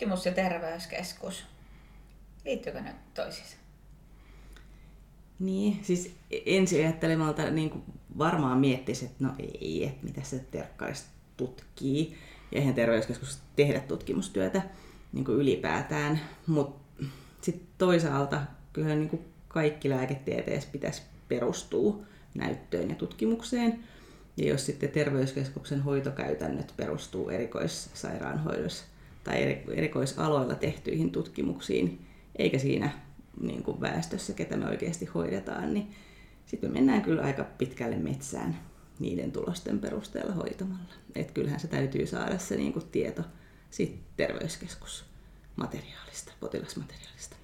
tutkimus- 0.00 0.26
ja 0.26 0.32
terveyskeskus, 0.32 1.44
liittyykö 2.44 2.80
ne 2.80 2.94
toisiinsa? 3.14 3.56
Niin, 5.38 5.84
siis 5.84 6.14
ensi 6.46 6.84
ajattelemalta 6.84 7.50
niin 7.50 7.82
varmaan 8.18 8.58
miettisi, 8.58 9.04
että 9.04 9.24
no 9.24 9.34
ei, 9.38 9.84
että 9.84 10.06
mitä 10.06 10.22
se 10.22 10.38
terkkaisi 10.50 11.04
tutkii. 11.36 12.18
Ja 12.52 12.58
eihän 12.58 12.74
terveyskeskus 12.74 13.38
tehdä 13.56 13.80
tutkimustyötä 13.80 14.62
niin 15.12 15.24
kuin 15.24 15.38
ylipäätään. 15.38 16.20
Mutta 16.46 17.04
sitten 17.40 17.66
toisaalta 17.78 18.42
kyllä 18.72 18.94
niin 18.94 19.08
kuin 19.08 19.24
kaikki 19.48 19.90
lääketieteessä 19.90 20.68
pitäisi 20.72 21.02
perustua 21.28 21.96
näyttöön 22.34 22.88
ja 22.88 22.94
tutkimukseen. 22.94 23.84
Ja 24.36 24.48
jos 24.48 24.66
sitten 24.66 24.88
terveyskeskuksen 24.88 25.82
hoitokäytännöt 25.82 26.74
perustuu 26.76 27.28
erikoissairaanhoidossa 27.28 28.84
tai 29.24 29.62
erikoisaloilla 29.72 30.54
tehtyihin 30.54 31.10
tutkimuksiin, 31.10 32.06
eikä 32.36 32.58
siinä 32.58 32.90
niin 33.40 33.62
kuin 33.62 33.80
väestössä, 33.80 34.32
ketä 34.32 34.56
me 34.56 34.68
oikeasti 34.68 35.06
hoidetaan, 35.06 35.74
niin 35.74 35.90
sitten 36.46 36.70
me 36.70 36.74
mennään 36.74 37.02
kyllä 37.02 37.22
aika 37.22 37.44
pitkälle 37.44 37.96
metsään 37.96 38.58
niiden 38.98 39.32
tulosten 39.32 39.78
perusteella 39.78 40.34
hoitamalla. 40.34 40.94
Et 41.14 41.30
kyllähän 41.30 41.60
se 41.60 41.68
täytyy 41.68 42.06
saada 42.06 42.38
se 42.38 42.56
niin 42.56 42.72
kuin 42.72 42.86
tieto 42.92 43.22
sit 43.70 44.00
terveyskeskusmateriaalista, 44.16 46.32
potilasmateriaalista. 46.40 47.36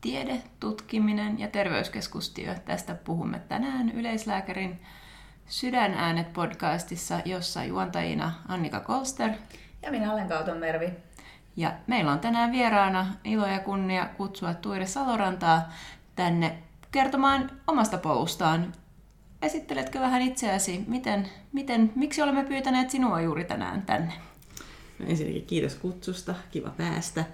Tiede, 0.00 0.42
tutkiminen 0.60 1.38
ja 1.38 1.48
terveyskeskustyö. 1.48 2.54
Tästä 2.54 2.94
puhumme 2.94 3.40
tänään 3.48 3.90
yleislääkärin 3.90 4.80
Sydänäänet 5.46 6.32
podcastissa, 6.32 7.20
jossa 7.24 7.64
juontajina 7.64 8.32
Annika 8.48 8.80
Kolster 8.80 9.30
ja 9.82 9.90
minä 9.90 10.12
olen 10.12 10.28
Kauton 10.28 10.58
Mervi. 10.58 10.90
Ja 11.56 11.72
meillä 11.86 12.12
on 12.12 12.18
tänään 12.20 12.52
vieraana 12.52 13.14
ilo 13.24 13.46
ja 13.46 13.58
kunnia 13.58 14.06
kutsua 14.16 14.54
Tuire 14.54 14.86
Salorantaa 14.86 15.72
tänne 16.16 16.58
kertomaan 16.90 17.50
omasta 17.66 17.98
polustaan. 17.98 18.72
Esitteletkö 19.42 20.00
vähän 20.00 20.22
itseäsi, 20.22 20.84
miten, 20.86 21.28
miten, 21.52 21.92
miksi 21.96 22.22
olemme 22.22 22.44
pyytäneet 22.44 22.90
sinua 22.90 23.20
juuri 23.20 23.44
tänään 23.44 23.82
tänne? 23.82 24.12
No 24.98 25.06
ensinnäkin 25.08 25.46
kiitos 25.46 25.74
kutsusta, 25.74 26.34
kiva 26.50 26.70
päästä. 26.70 27.24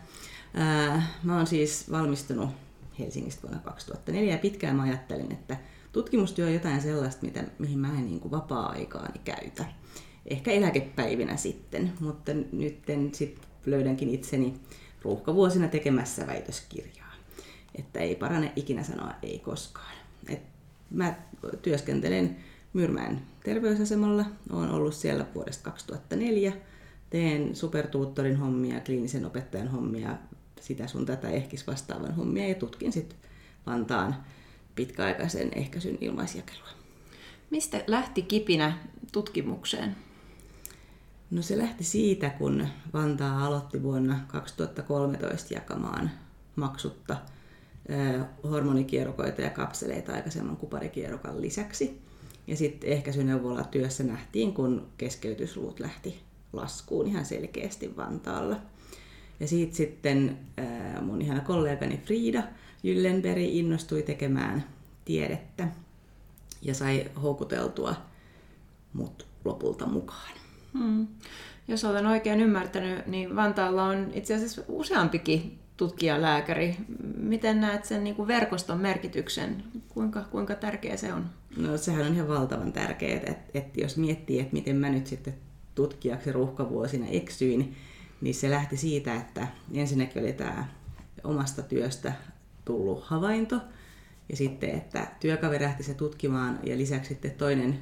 Mä 1.22 1.36
oon 1.36 1.46
siis 1.46 1.90
valmistunut 1.90 2.50
Helsingistä 2.98 3.42
vuonna 3.42 3.60
2004 3.60 4.32
ja 4.32 4.38
pitkään 4.38 4.76
mä 4.76 4.82
ajattelin, 4.82 5.32
että 5.32 5.56
tutkimustyö 5.92 6.46
on 6.46 6.54
jotain 6.54 6.80
sellaista, 6.82 7.26
mitä, 7.26 7.44
mihin 7.58 7.78
mä 7.78 7.88
en 7.88 8.06
niin 8.06 8.20
kuin 8.20 8.32
vapaa-aikaani 8.32 9.20
käytä. 9.24 9.64
Ehkä 10.28 10.50
eläkepäivinä 10.50 11.36
sitten, 11.36 11.92
mutta 12.00 12.32
nyt 12.52 12.78
sit 13.12 13.40
löydänkin 13.66 14.10
itseni 14.10 14.54
ruuhkavuosina 15.02 15.68
tekemässä 15.68 16.26
väitöskirjaa. 16.26 17.12
Että 17.74 18.00
ei 18.00 18.14
parane 18.14 18.52
ikinä 18.56 18.84
sanoa 18.84 19.14
ei 19.22 19.38
koskaan. 19.38 19.94
Et 20.28 20.42
mä 20.90 21.14
työskentelen 21.62 22.36
Myrmään 22.72 23.22
terveysasemalla, 23.44 24.24
olen 24.52 24.70
ollut 24.70 24.94
siellä 24.94 25.26
vuodesta 25.34 25.64
2004, 25.64 26.52
teen 27.10 27.56
supertuuttorin 27.56 28.36
hommia, 28.36 28.80
kliinisen 28.80 29.24
opettajan 29.24 29.68
hommia, 29.68 30.16
sitä 30.60 30.86
sun 30.86 31.06
tätä 31.06 31.28
ehkis 31.30 31.66
vastaavan 31.66 32.14
hommia 32.14 32.48
ja 32.48 32.54
tutkin 32.54 32.92
sitten 32.92 33.18
Vantaan 33.66 34.16
pitkäaikaisen 34.74 35.48
ehkäisyn 35.54 35.98
ilmaisjakelua. 36.00 36.68
Mistä 37.50 37.84
lähti 37.86 38.22
kipinä 38.22 38.78
tutkimukseen? 39.12 39.96
No 41.30 41.42
se 41.42 41.58
lähti 41.58 41.84
siitä, 41.84 42.30
kun 42.30 42.68
Vantaa 42.92 43.46
aloitti 43.46 43.82
vuonna 43.82 44.20
2013 44.26 45.54
jakamaan 45.54 46.10
maksutta 46.56 47.16
hormonikierrokoita 48.44 49.42
ja 49.42 49.50
kapseleita 49.50 50.12
aikaisemman 50.12 50.56
kuparikierrokan 50.56 51.40
lisäksi. 51.40 52.00
Ja 52.46 52.56
sitten 52.56 52.90
ehkäisyneuvola 52.90 53.64
työssä 53.64 54.04
nähtiin, 54.04 54.54
kun 54.54 54.86
keskeytysluvut 54.98 55.80
lähti 55.80 56.20
laskuun 56.52 57.06
ihan 57.06 57.24
selkeästi 57.24 57.96
Vantaalla. 57.96 58.56
Ja 59.40 59.48
siitä 59.48 59.76
sitten 59.76 60.38
mun 61.02 61.22
ihana 61.22 61.40
kollegani 61.40 61.98
Frida 61.98 62.42
Jyllenberg 62.82 63.42
innostui 63.42 64.02
tekemään 64.02 64.64
tiedettä 65.04 65.68
ja 66.62 66.74
sai 66.74 67.10
houkuteltua 67.22 67.94
mut 68.92 69.26
lopulta 69.44 69.86
mukaan. 69.86 70.32
Hmm. 70.72 71.06
Jos 71.68 71.84
olen 71.84 72.06
oikein 72.06 72.40
ymmärtänyt, 72.40 73.06
niin 73.06 73.36
Vantaalla 73.36 73.84
on 73.84 74.10
itse 74.14 74.34
asiassa 74.34 74.62
useampikin 74.68 75.58
tutkijalääkäri. 75.76 76.76
Miten 77.16 77.60
näet 77.60 77.84
sen 77.84 78.04
niin 78.04 78.16
kuin 78.16 78.28
verkoston 78.28 78.78
merkityksen? 78.78 79.64
Kuinka, 79.88 80.24
kuinka 80.30 80.54
tärkeä 80.54 80.96
se 80.96 81.12
on? 81.12 81.26
No 81.56 81.76
sehän 81.76 82.06
on 82.06 82.14
ihan 82.14 82.28
valtavan 82.28 82.72
tärkeää, 82.72 83.16
että, 83.16 83.34
että 83.54 83.80
jos 83.80 83.96
miettii, 83.96 84.40
että 84.40 84.52
miten 84.52 84.76
mä 84.76 84.88
nyt 84.88 85.06
sitten 85.06 85.34
tutkijaksi 85.74 86.32
ruuhkavuosina 86.32 87.06
eksyin, 87.06 87.76
niin 88.20 88.34
se 88.34 88.50
lähti 88.50 88.76
siitä, 88.76 89.14
että 89.14 89.48
ensinnäkin 89.74 90.22
oli 90.22 90.32
tämä 90.32 90.68
omasta 91.24 91.62
työstä 91.62 92.12
tullut 92.64 93.04
havainto, 93.04 93.60
ja 94.28 94.36
sitten, 94.36 94.70
että 94.70 95.06
työkaveri 95.20 95.64
lähti 95.64 95.82
se 95.82 95.94
tutkimaan, 95.94 96.58
ja 96.62 96.76
lisäksi 96.76 97.08
sitten 97.08 97.30
toinen 97.30 97.78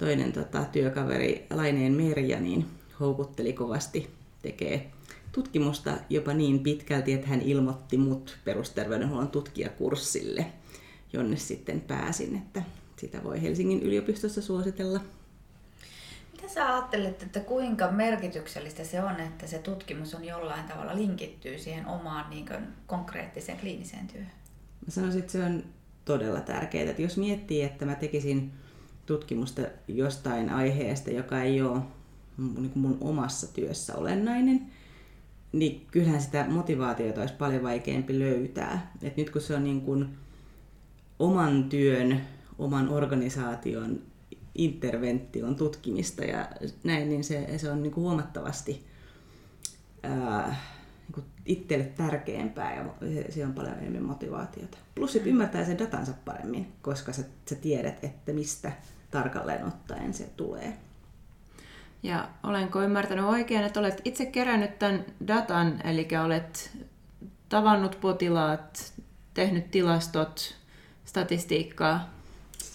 toinen 0.00 0.32
tota, 0.32 0.64
työkaveri 0.64 1.46
Laineen 1.50 1.92
Merja 1.92 2.40
niin 2.40 2.66
houkutteli 3.00 3.52
kovasti 3.52 4.10
tekee 4.42 4.90
tutkimusta 5.32 5.92
jopa 6.10 6.34
niin 6.34 6.60
pitkälti, 6.60 7.12
että 7.12 7.26
hän 7.26 7.42
ilmoitti 7.42 7.96
mut 7.96 8.38
perusterveydenhuollon 8.44 9.28
tutkijakurssille, 9.28 10.46
jonne 11.12 11.36
sitten 11.36 11.80
pääsin, 11.80 12.36
että 12.36 12.62
sitä 12.96 13.24
voi 13.24 13.42
Helsingin 13.42 13.82
yliopistossa 13.82 14.42
suositella. 14.42 15.00
Mitä 16.32 16.48
sä 16.48 16.74
ajattelet, 16.74 17.22
että 17.22 17.40
kuinka 17.40 17.90
merkityksellistä 17.90 18.84
se 18.84 19.02
on, 19.02 19.20
että 19.20 19.46
se 19.46 19.58
tutkimus 19.58 20.14
on 20.14 20.24
jollain 20.24 20.64
tavalla 20.64 20.96
linkittyy 20.96 21.58
siihen 21.58 21.86
omaan 21.86 22.30
niin 22.30 22.46
konkreettiseen 22.86 23.58
kliiniseen 23.58 24.06
työhön? 24.06 24.32
Mä 24.86 24.90
sanoisin, 24.90 25.20
että 25.20 25.32
se 25.32 25.44
on 25.44 25.64
todella 26.04 26.40
tärkeää. 26.40 26.90
Että 26.90 27.02
jos 27.02 27.16
miettii, 27.16 27.62
että 27.62 27.86
mä 27.86 27.94
tekisin 27.94 28.52
tutkimusta 29.10 29.62
jostain 29.88 30.50
aiheesta, 30.50 31.10
joka 31.10 31.42
ei 31.42 31.62
ole 31.62 31.80
niin 32.38 32.72
mun 32.74 32.98
omassa 33.00 33.46
työssä 33.54 33.96
olennainen, 33.96 34.66
niin 35.52 35.86
kyllähän 35.90 36.20
sitä 36.20 36.46
motivaatiota 36.48 37.20
olisi 37.20 37.34
paljon 37.34 37.62
vaikeampi 37.62 38.18
löytää. 38.18 38.92
Et 39.02 39.16
nyt 39.16 39.30
kun 39.30 39.40
se 39.40 39.54
on 39.54 39.64
niin 39.64 39.80
kuin 39.80 40.08
oman 41.18 41.64
työn, 41.64 42.20
oman 42.58 42.88
organisaation 42.88 44.02
intervention 44.54 45.56
tutkimista 45.56 46.24
ja 46.24 46.48
näin, 46.84 47.08
niin 47.08 47.24
se, 47.24 47.58
se 47.58 47.70
on 47.70 47.82
niin 47.82 47.92
kuin 47.92 48.02
huomattavasti 48.02 48.86
ää, 50.02 50.56
niin 51.00 51.12
kuin 51.14 51.24
itselle 51.46 51.84
tärkeämpää 51.84 52.76
ja 52.76 52.84
se, 53.30 53.46
on 53.46 53.52
paljon 53.52 53.78
enemmän 53.78 54.02
motivaatiota. 54.02 54.78
Plus 54.94 55.12
sit 55.12 55.26
ymmärtää 55.26 55.64
sen 55.64 55.78
datansa 55.78 56.12
paremmin, 56.24 56.72
koska 56.82 57.12
sä, 57.12 57.22
sä 57.48 57.54
tiedät, 57.54 58.04
että 58.04 58.32
mistä 58.32 58.72
tarkalleen 59.10 59.66
ottaen 59.66 60.14
se 60.14 60.30
tulee. 60.36 60.76
Ja 62.02 62.28
olenko 62.42 62.82
ymmärtänyt 62.82 63.24
oikein, 63.24 63.64
että 63.64 63.80
olet 63.80 64.00
itse 64.04 64.26
kerännyt 64.26 64.78
tämän 64.78 65.04
datan, 65.26 65.80
eli 65.86 66.08
olet 66.24 66.78
tavannut 67.48 67.98
potilaat, 68.00 68.92
tehnyt 69.34 69.70
tilastot, 69.70 70.56
statistiikkaa? 71.04 72.10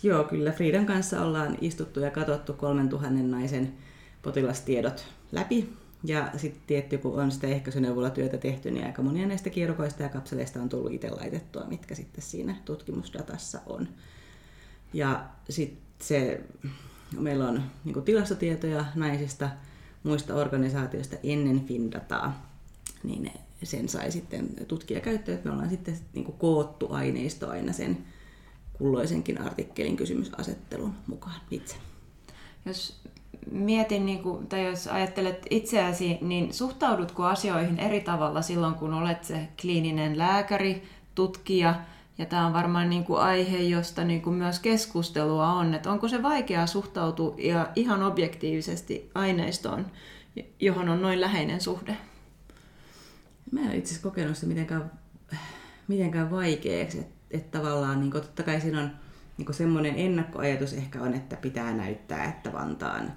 Joo, 0.03 0.23
kyllä. 0.23 0.51
Friidan 0.51 0.85
kanssa 0.85 1.21
ollaan 1.21 1.57
istuttu 1.61 1.99
ja 1.99 2.11
katsottu 2.11 2.53
3000 2.53 3.23
naisen 3.23 3.73
potilastiedot 4.21 5.05
läpi. 5.31 5.73
Ja 6.03 6.29
sitten 6.37 6.61
tietty, 6.67 6.97
kun 6.97 7.21
on 7.21 7.31
sitä 7.31 7.47
ehkäisyneuvola-työtä 7.47 8.37
tehty, 8.37 8.71
niin 8.71 8.85
aika 8.85 9.01
monia 9.01 9.27
näistä 9.27 9.49
kierrokoista 9.49 10.03
ja 10.03 10.09
kapseleista 10.09 10.61
on 10.61 10.69
tullut 10.69 10.91
itse 10.91 11.09
laitettua, 11.09 11.63
mitkä 11.67 11.95
sitten 11.95 12.21
siinä 12.21 12.55
tutkimusdatassa 12.65 13.59
on. 13.65 13.87
Ja 14.93 15.25
sitten 15.49 15.84
se, 16.01 16.41
meillä 17.19 17.47
on 17.47 17.63
niin 17.85 18.03
tilastotietoja 18.03 18.85
naisista 18.95 19.49
muista 20.03 20.35
organisaatioista 20.35 21.15
ennen 21.23 21.65
Findataa, 21.65 22.49
niin 23.03 23.31
sen 23.63 23.89
sai 23.89 24.11
sitten 24.11 24.49
tutkija 24.67 24.99
käyttöön, 24.99 25.35
että 25.37 25.49
me 25.49 25.53
ollaan 25.53 25.69
sitten 25.69 25.97
niin 26.13 26.25
koottu 26.25 26.87
aineisto 26.91 27.49
aina 27.49 27.73
sen 27.73 27.97
kulloisenkin 28.73 29.41
artikkelin 29.41 29.97
kysymysasettelun 29.97 30.93
mukaan 31.07 31.41
itse. 31.51 31.75
Jos 32.65 33.01
mietin, 33.51 34.05
niin 34.05 34.23
kuin, 34.23 34.47
tai 34.47 34.65
jos 34.65 34.87
ajattelet 34.87 35.45
itseäsi, 35.49 36.17
niin 36.21 36.53
suhtaudutko 36.53 37.23
asioihin 37.23 37.79
eri 37.79 38.01
tavalla 38.01 38.41
silloin, 38.41 38.75
kun 38.75 38.93
olet 38.93 39.23
se 39.23 39.47
kliininen 39.61 40.17
lääkäri, 40.17 40.83
tutkija, 41.15 41.75
ja 42.17 42.25
tämä 42.25 42.47
on 42.47 42.53
varmaan 42.53 42.89
niin 42.89 43.03
kuin 43.03 43.19
aihe, 43.19 43.57
josta 43.57 44.03
niin 44.03 44.21
kuin 44.21 44.35
myös 44.35 44.59
keskustelua 44.59 45.53
on, 45.53 45.73
että 45.73 45.91
onko 45.91 46.07
se 46.07 46.23
vaikeaa 46.23 46.67
suhtautua 46.67 47.35
ja 47.37 47.69
ihan 47.75 48.03
objektiivisesti 48.03 49.11
aineistoon, 49.15 49.85
johon 50.59 50.89
on 50.89 51.01
noin 51.01 51.21
läheinen 51.21 51.61
suhde? 51.61 51.97
Mä 53.51 53.59
en 53.59 53.75
itse 53.75 53.89
asiassa 53.89 54.09
kokenut 54.09 54.35
sitä 54.35 54.47
mitenkään, 54.47 54.91
mitenkään 55.87 56.31
vaikeaksi. 56.31 56.99
Että 56.99 57.15
et 57.31 57.51
tavallaan 57.51 57.99
niin 57.99 58.11
totta 58.11 58.43
kai 58.43 58.61
siinä 58.61 58.81
on 58.81 58.91
niin 59.37 59.53
semmoinen 59.53 59.93
ennakkoajatus 59.97 60.73
ehkä 60.73 61.01
on, 61.01 61.13
että 61.13 61.35
pitää 61.35 61.73
näyttää, 61.73 62.25
että 62.25 62.53
Vantaan 62.53 63.13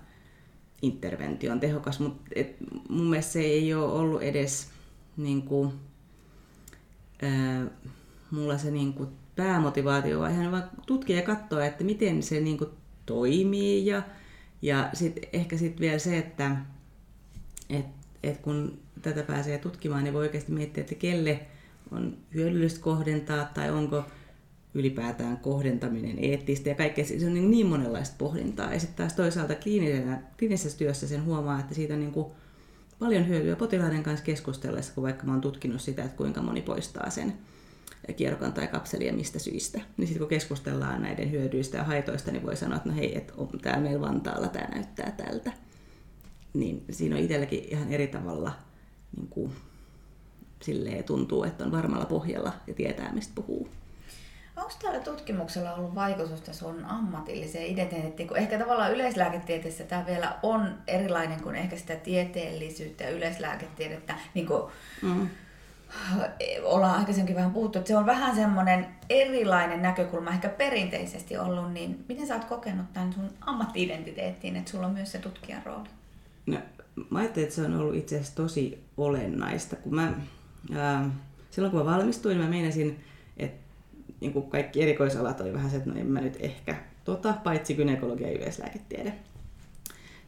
interventio 0.82 1.52
on 1.52 1.60
tehokas, 1.60 2.00
mutta 2.00 2.22
et 2.34 2.56
mun 2.88 3.06
mielestä 3.06 3.32
se 3.32 3.40
ei 3.40 3.74
ole 3.74 3.92
ollut 3.92 4.22
edes 4.22 4.70
niin 5.16 5.42
kuin, 5.42 5.72
ää, 7.22 7.66
mulla 8.30 8.58
se 8.58 8.70
niin 8.70 8.92
kuin 8.92 9.08
päämotivaatio, 9.36 10.20
vaan 10.20 10.32
ihan 10.32 10.52
vaan 10.52 10.70
tutkia 10.86 11.16
ja 11.16 11.22
katsoa, 11.22 11.64
että 11.64 11.84
miten 11.84 12.22
se 12.22 12.40
niin 12.40 12.58
kuin 12.58 12.70
toimii 13.06 13.86
ja, 13.86 14.02
ja 14.62 14.90
sitten 14.92 15.28
ehkä 15.32 15.56
sitten 15.56 15.80
vielä 15.80 15.98
se, 15.98 16.18
että 16.18 16.56
et, 17.70 17.86
et 18.22 18.38
kun 18.38 18.78
tätä 19.02 19.22
pääsee 19.22 19.58
tutkimaan, 19.58 20.04
niin 20.04 20.14
voi 20.14 20.22
oikeasti 20.22 20.52
miettiä, 20.52 20.80
että 20.80 20.94
kelle 20.94 21.40
on 21.90 22.16
hyödyllistä 22.34 22.80
kohdentaa 22.80 23.44
tai 23.44 23.70
onko 23.70 24.04
ylipäätään 24.74 25.36
kohdentaminen 25.36 26.16
eettistä 26.18 26.68
ja 26.68 26.74
kaikkea. 26.74 27.04
Se 27.04 27.26
on 27.26 27.34
niin, 27.34 27.50
niin 27.50 27.66
monenlaista 27.66 28.14
pohdintaa. 28.18 28.72
Ja 28.72 28.80
sitten 28.80 28.96
taas 28.96 29.12
toisaalta 29.12 29.54
kliinisessä 30.38 30.78
työssä 30.78 31.08
sen 31.08 31.24
huomaa, 31.24 31.60
että 31.60 31.74
siitä 31.74 31.94
on 31.94 32.00
niin 32.00 32.12
kuin 32.12 32.26
paljon 32.98 33.28
hyötyä 33.28 33.56
potilaiden 33.56 34.02
kanssa 34.02 34.24
keskustellessa, 34.24 34.94
kun 34.94 35.04
vaikka 35.04 35.26
mä 35.26 35.32
oon 35.32 35.40
tutkinut 35.40 35.80
sitä, 35.80 36.04
että 36.04 36.16
kuinka 36.16 36.42
moni 36.42 36.62
poistaa 36.62 37.10
sen 37.10 37.32
kierrokan 38.16 38.52
tai 38.52 38.66
kapseli 38.66 39.06
ja 39.06 39.12
mistä 39.12 39.38
syistä. 39.38 39.80
Niin 39.96 40.06
sitten 40.06 40.18
kun 40.18 40.28
keskustellaan 40.28 41.02
näiden 41.02 41.30
hyödyistä 41.30 41.76
ja 41.76 41.84
haitoista, 41.84 42.32
niin 42.32 42.46
voi 42.46 42.56
sanoa, 42.56 42.76
että 42.76 42.88
no 42.88 42.94
hei, 42.94 43.18
että 43.18 43.32
täällä 43.62 43.80
meillä 43.80 44.00
Vantaalla 44.00 44.48
tämä 44.48 44.68
näyttää 44.68 45.10
tältä. 45.10 45.52
Niin 46.54 46.84
siinä 46.90 47.16
on 47.16 47.22
itselläkin 47.22 47.64
ihan 47.70 47.92
eri 47.92 48.06
tavalla 48.06 48.52
niin 49.16 49.28
kuin, 49.28 49.52
silleen 50.62 51.04
tuntuu, 51.04 51.44
että 51.44 51.64
on 51.64 51.72
varmalla 51.72 52.06
pohjalla 52.06 52.52
ja 52.66 52.74
tietää, 52.74 53.12
mistä 53.12 53.32
puhuu. 53.34 53.68
Onko 54.56 54.72
tällä 54.82 55.00
tutkimuksella 55.00 55.74
ollut 55.74 55.94
vaikutusta 55.94 56.52
sun 56.52 56.84
ammatilliseen 56.84 57.66
identiteettiin? 57.66 58.28
Kun 58.28 58.36
ehkä 58.36 58.58
tavallaan 58.58 58.92
yleislääketieteessä 58.92 59.84
tämä 59.84 60.06
vielä 60.06 60.38
on 60.42 60.78
erilainen 60.86 61.42
kuin 61.42 61.56
ehkä 61.56 61.76
sitä 61.76 61.96
tieteellisyyttä 61.96 63.04
ja 63.04 63.10
yleislääketiedettä. 63.10 64.14
Niin 64.34 64.46
kuin 64.46 64.62
mm. 65.02 65.28
Ollaan 66.62 66.98
aikaisemmin 66.98 67.34
vähän 67.34 67.50
puhuttu, 67.50 67.78
että 67.78 67.88
se 67.88 67.96
on 67.96 68.06
vähän 68.06 68.34
semmoinen 68.34 68.86
erilainen 69.10 69.82
näkökulma 69.82 70.30
ehkä 70.30 70.48
perinteisesti 70.48 71.38
ollut. 71.38 71.72
Niin 71.72 72.04
miten 72.08 72.26
sä 72.26 72.34
oot 72.34 72.44
kokenut 72.44 72.92
tämän 72.92 73.12
sun 73.12 73.30
ammatti-identiteettiin, 73.40 74.56
että 74.56 74.70
sulla 74.70 74.86
on 74.86 74.92
myös 74.92 75.12
se 75.12 75.18
tutkijan 75.18 75.62
rooli? 75.64 75.88
No, 76.46 76.58
mä 77.10 77.18
ajattelin, 77.18 77.44
että 77.44 77.56
se 77.56 77.62
on 77.62 77.76
ollut 77.76 77.94
itse 77.94 78.16
asiassa 78.16 78.36
tosi 78.36 78.84
olennaista. 78.96 79.76
Kun 79.76 79.94
mä, 79.94 80.12
ää, 80.76 81.10
silloin 81.50 81.70
kun 81.70 81.80
mä 81.80 81.92
valmistuin, 81.92 82.38
mä 82.38 82.48
meinasin, 82.48 83.04
että 83.36 83.68
niin 84.20 84.32
kuin 84.32 84.50
kaikki 84.50 84.82
erikoisalat 84.82 85.40
oli 85.40 85.52
vähän 85.52 85.70
se, 85.70 85.76
että 85.76 85.90
no 85.90 85.96
en 85.96 86.06
mä 86.06 86.20
nyt 86.20 86.36
ehkä 86.40 86.76
tota, 87.04 87.34
paitsi 87.44 87.74
gynekologia 87.74 88.28
ja 88.28 88.38
yleislääketiede. 88.38 89.12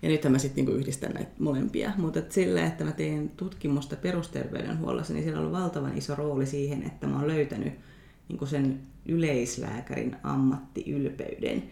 Ja 0.02 0.08
nythän 0.08 0.32
mä 0.32 0.38
sitten 0.38 0.64
niin 0.64 0.76
yhdistän 0.76 1.12
näitä 1.12 1.30
molempia. 1.38 1.92
Mutta 1.96 2.20
sillä, 2.28 2.66
että 2.66 2.84
mä 2.84 2.92
teen 2.92 3.28
tutkimusta 3.28 3.96
perusterveydenhuollossa, 3.96 5.12
niin 5.12 5.24
siellä 5.24 5.40
on 5.40 5.52
valtavan 5.52 5.98
iso 5.98 6.14
rooli 6.14 6.46
siihen, 6.46 6.82
että 6.82 7.06
mä 7.06 7.16
oon 7.16 7.28
löytänyt 7.28 7.72
niin 8.28 8.48
sen 8.48 8.80
yleislääkärin 9.06 10.16
ammattiylpeyden 10.22 11.62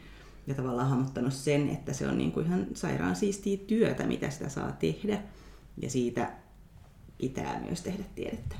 ja 0.46 0.54
tavallaan 0.54 0.88
hahmottanut 0.88 1.32
sen, 1.32 1.68
että 1.68 1.92
se 1.92 2.08
on 2.08 2.18
niin 2.18 2.32
kuin 2.32 2.46
ihan 2.46 2.66
sairaan 2.74 3.16
siistiä 3.16 3.56
työtä, 3.66 4.06
mitä 4.06 4.30
sitä 4.30 4.48
saa 4.48 4.72
tehdä. 4.72 5.18
Ja 5.82 5.90
siitä 5.90 6.30
pitää 7.18 7.60
myös 7.60 7.80
tehdä 7.80 8.04
tiedettä. 8.14 8.56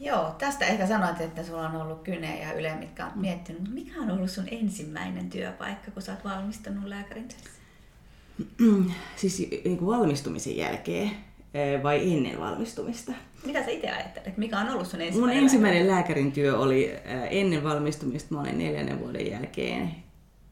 Joo, 0.00 0.34
tästä 0.38 0.66
ehkä 0.66 0.86
sanoit, 0.86 1.20
että 1.20 1.44
sulla 1.44 1.68
on 1.68 1.76
ollut 1.76 2.02
Kyne 2.02 2.40
ja 2.40 2.52
Yle, 2.52 2.74
mitkä 2.74 3.06
on 3.06 3.12
miettinyt, 3.14 3.74
mikä 3.74 4.00
on 4.00 4.10
ollut 4.10 4.30
sun 4.30 4.48
ensimmäinen 4.50 5.30
työpaikka, 5.30 5.90
kun 5.90 6.02
sä 6.02 6.12
oot 6.12 6.24
valmistunut 6.24 6.84
lääkärin 6.84 7.28
töissä? 7.28 7.53
siis 9.16 9.48
niin 9.64 9.78
kuin 9.78 9.98
valmistumisen 9.98 10.56
jälkeen 10.56 11.10
eh, 11.54 11.82
vai 11.82 12.12
ennen 12.12 12.40
valmistumista? 12.40 13.12
Mitä 13.46 13.64
sä 13.64 13.70
itse 13.70 13.90
ajattelet? 13.90 14.36
Mikä 14.36 14.58
on 14.58 14.68
ollut 14.68 14.86
sun 14.86 15.00
ensimmäinen 15.00 15.36
Mun 15.36 15.44
ensimmäinen 15.44 15.86
lääkärin 15.86 16.32
työ 16.32 16.58
oli 16.58 16.90
eh, 16.90 17.00
ennen 17.30 17.64
valmistumista. 17.64 18.34
Mä 18.34 18.40
olin 18.40 18.58
neljännen 18.58 19.00
vuoden 19.00 19.30
jälkeen 19.30 19.90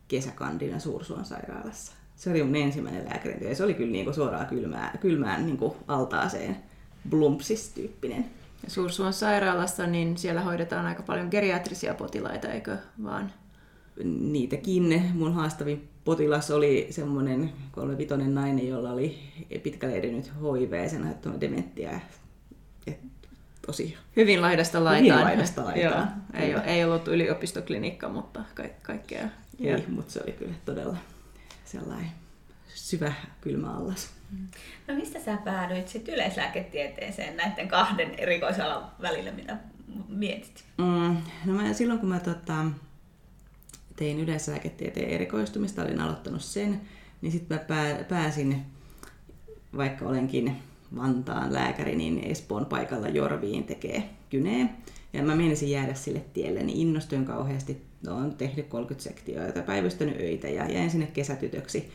kesäkandina 0.09 0.79
Suursuon 0.79 1.25
sairaalassa. 1.25 1.93
Se 2.17 2.31
oli 2.31 2.43
mun 2.43 2.57
ensimmäinen 2.57 3.05
lääkärin 3.05 3.39
työ. 3.39 3.55
Se 3.55 3.65
oli 3.65 3.75
kyllä 3.75 3.93
niin 3.93 4.05
kuin 4.05 4.15
suoraan 4.15 4.47
kylmään, 4.47 4.99
kylmään 4.99 5.47
niin 5.47 5.59
kuin 5.59 5.75
altaaseen 5.89 6.57
Blumpsis-tyyppinen. 7.11 8.25
Suursuon 8.67 9.13
sairaalassa, 9.13 9.87
niin 9.87 10.19
siellä 10.19 10.41
hoidetaan 10.41 10.87
aika 10.87 11.03
paljon 11.03 11.29
geriatrisia 11.31 11.95
potilaita, 11.95 12.49
eikö 12.49 12.77
vaan? 13.03 13.33
Niitäkin. 14.05 15.11
Mun 15.15 15.35
haastavin 15.35 15.89
potilas 16.05 16.51
oli 16.51 16.87
semmoinen 16.91 17.53
kolmevitonen 17.73 18.35
nainen, 18.35 18.69
jolla 18.69 18.91
oli 18.91 19.19
pitkälle 19.63 19.95
edennyt 19.97 20.25
HIV, 20.27 20.89
sen 20.89 21.03
aiheuttama 21.03 21.41
dementia. 21.41 22.01
Et 22.87 22.99
tosi 23.67 23.97
hyvin 24.17 24.43
laidasta 24.43 24.85
laitaan. 24.85 25.05
Hyvin 25.05 25.25
laidasta 25.25 25.65
laitaan. 25.65 26.09
Joo, 26.35 26.63
ei, 26.65 26.75
ei 26.75 26.85
ollut 26.85 27.09
yliopistoklinikka, 27.09 28.09
mutta 28.09 28.41
ka- 28.55 28.63
kaikkea. 28.83 29.29
Ei, 29.61 29.85
mutta 29.89 30.13
se 30.13 30.21
oli 30.23 30.33
kyllä 30.33 30.55
todella 30.65 30.97
sellainen 31.65 32.11
syvä 32.75 33.13
kylmä 33.41 33.77
allas. 33.77 34.11
No 34.89 34.95
mistä 34.95 35.21
sä 35.21 35.37
päädyit 35.37 35.89
sitten 35.89 36.15
yleislääketieteeseen 36.15 37.37
näiden 37.37 37.69
kahden 37.69 38.15
erikoisalan 38.19 38.85
välillä, 39.03 39.31
mitä 39.31 39.57
mietit? 40.09 40.65
Mm, 40.79 41.17
no 41.45 41.53
mä, 41.53 41.73
silloin 41.73 42.01
kun 42.01 42.09
mä 42.09 42.21
tota, 42.21 42.65
tein 43.97 44.21
yleislääketieteen 44.21 45.11
erikoistumista, 45.11 45.83
olin 45.83 46.01
aloittanut 46.01 46.43
sen, 46.43 46.81
niin 47.23 47.33
sitten 47.33 47.59
mä 47.59 47.65
pää, 47.65 48.05
pääsin, 48.05 48.63
vaikka 49.77 50.05
olenkin 50.05 50.57
Vantaan 50.97 51.53
lääkäri, 51.53 51.97
niin 51.97 52.19
Espoon 52.25 52.67
paikalla 52.67 53.09
Jorviin 53.09 53.65
tekee 53.65 54.09
kyneen. 54.31 54.71
Ja 55.13 55.23
mä 55.23 55.37
menisin 55.37 55.71
jäädä 55.71 55.95
sille 55.95 56.25
tielle, 56.35 56.63
niin 56.63 56.79
innostuin 56.79 57.25
kauheasti. 57.25 57.83
On 58.09 58.35
tehnyt 58.35 58.67
30 58.67 59.09
sektioita, 59.09 59.63
päivystänyt 59.63 60.21
öitä 60.21 60.49
ja 60.49 60.73
jäin 60.73 60.91
sinne 60.91 61.07
kesätytöksi 61.07 61.91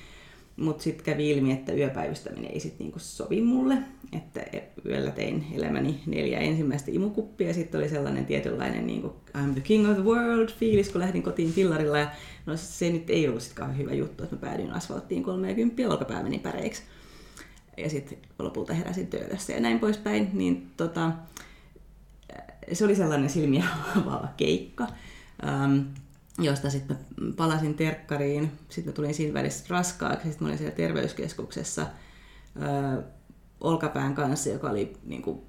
mutta 0.57 0.83
sitten 0.83 1.05
kävi 1.05 1.29
ilmi, 1.29 1.51
että 1.51 1.73
yöpäivystäminen 1.73 2.51
ei 2.51 2.59
sitten 2.59 2.85
niinku 2.85 2.99
sovi 2.99 3.41
mulle. 3.41 3.77
Että 4.13 4.41
yöllä 4.85 5.11
tein 5.11 5.45
elämäni 5.53 5.99
neljä 6.05 6.39
ensimmäistä 6.39 6.91
imukuppia. 6.91 7.53
Sitten 7.53 7.79
oli 7.79 7.89
sellainen 7.89 8.25
tietynlainen 8.25 8.87
niinku, 8.87 9.15
I'm 9.37 9.53
the 9.53 9.61
king 9.61 9.89
of 9.89 9.95
the 9.95 10.03
world 10.05 10.49
fiilis, 10.49 10.89
kun 10.89 11.01
lähdin 11.01 11.23
kotiin 11.23 11.53
fillarilla. 11.53 11.97
Ja 11.97 12.09
no, 12.45 12.57
se 12.57 12.89
nyt 12.89 13.09
ei 13.09 13.27
ollut 13.27 13.41
sitten 13.41 13.77
hyvä 13.77 13.93
juttu, 13.93 14.23
että 14.23 14.35
mä 14.35 14.41
päädyin 14.41 14.71
asfalttiin 14.71 15.23
30 15.23 15.81
ja 15.81 15.89
olkapää 15.89 16.23
meni 16.23 16.39
päreiksi. 16.39 16.83
Ja 17.77 17.89
sitten 17.89 18.17
lopulta 18.39 18.73
heräsin 18.73 19.07
töölössä 19.07 19.53
ja 19.53 19.59
näin 19.59 19.79
poispäin. 19.79 20.29
Niin 20.33 20.71
tota, 20.77 21.11
se 22.73 22.85
oli 22.85 22.95
sellainen 22.95 23.29
silmiä 23.29 23.65
avaava 23.97 24.27
keikka. 24.37 24.87
Um, 25.65 25.85
josta 26.39 26.69
sitten 26.69 26.97
palasin 27.35 27.73
terkkariin. 27.73 28.51
Sitten 28.69 28.93
tulin 28.93 29.13
siinä 29.13 29.33
välissä 29.33 29.65
raskaaksi. 29.69 30.29
Sitten 30.29 30.47
olin 30.47 30.57
siellä 30.57 30.75
terveyskeskuksessa 30.75 31.85
ö, 32.61 33.03
olkapään 33.61 34.15
kanssa, 34.15 34.49
joka 34.49 34.69
oli 34.69 34.93
niin 35.03 35.21
kuin, 35.21 35.41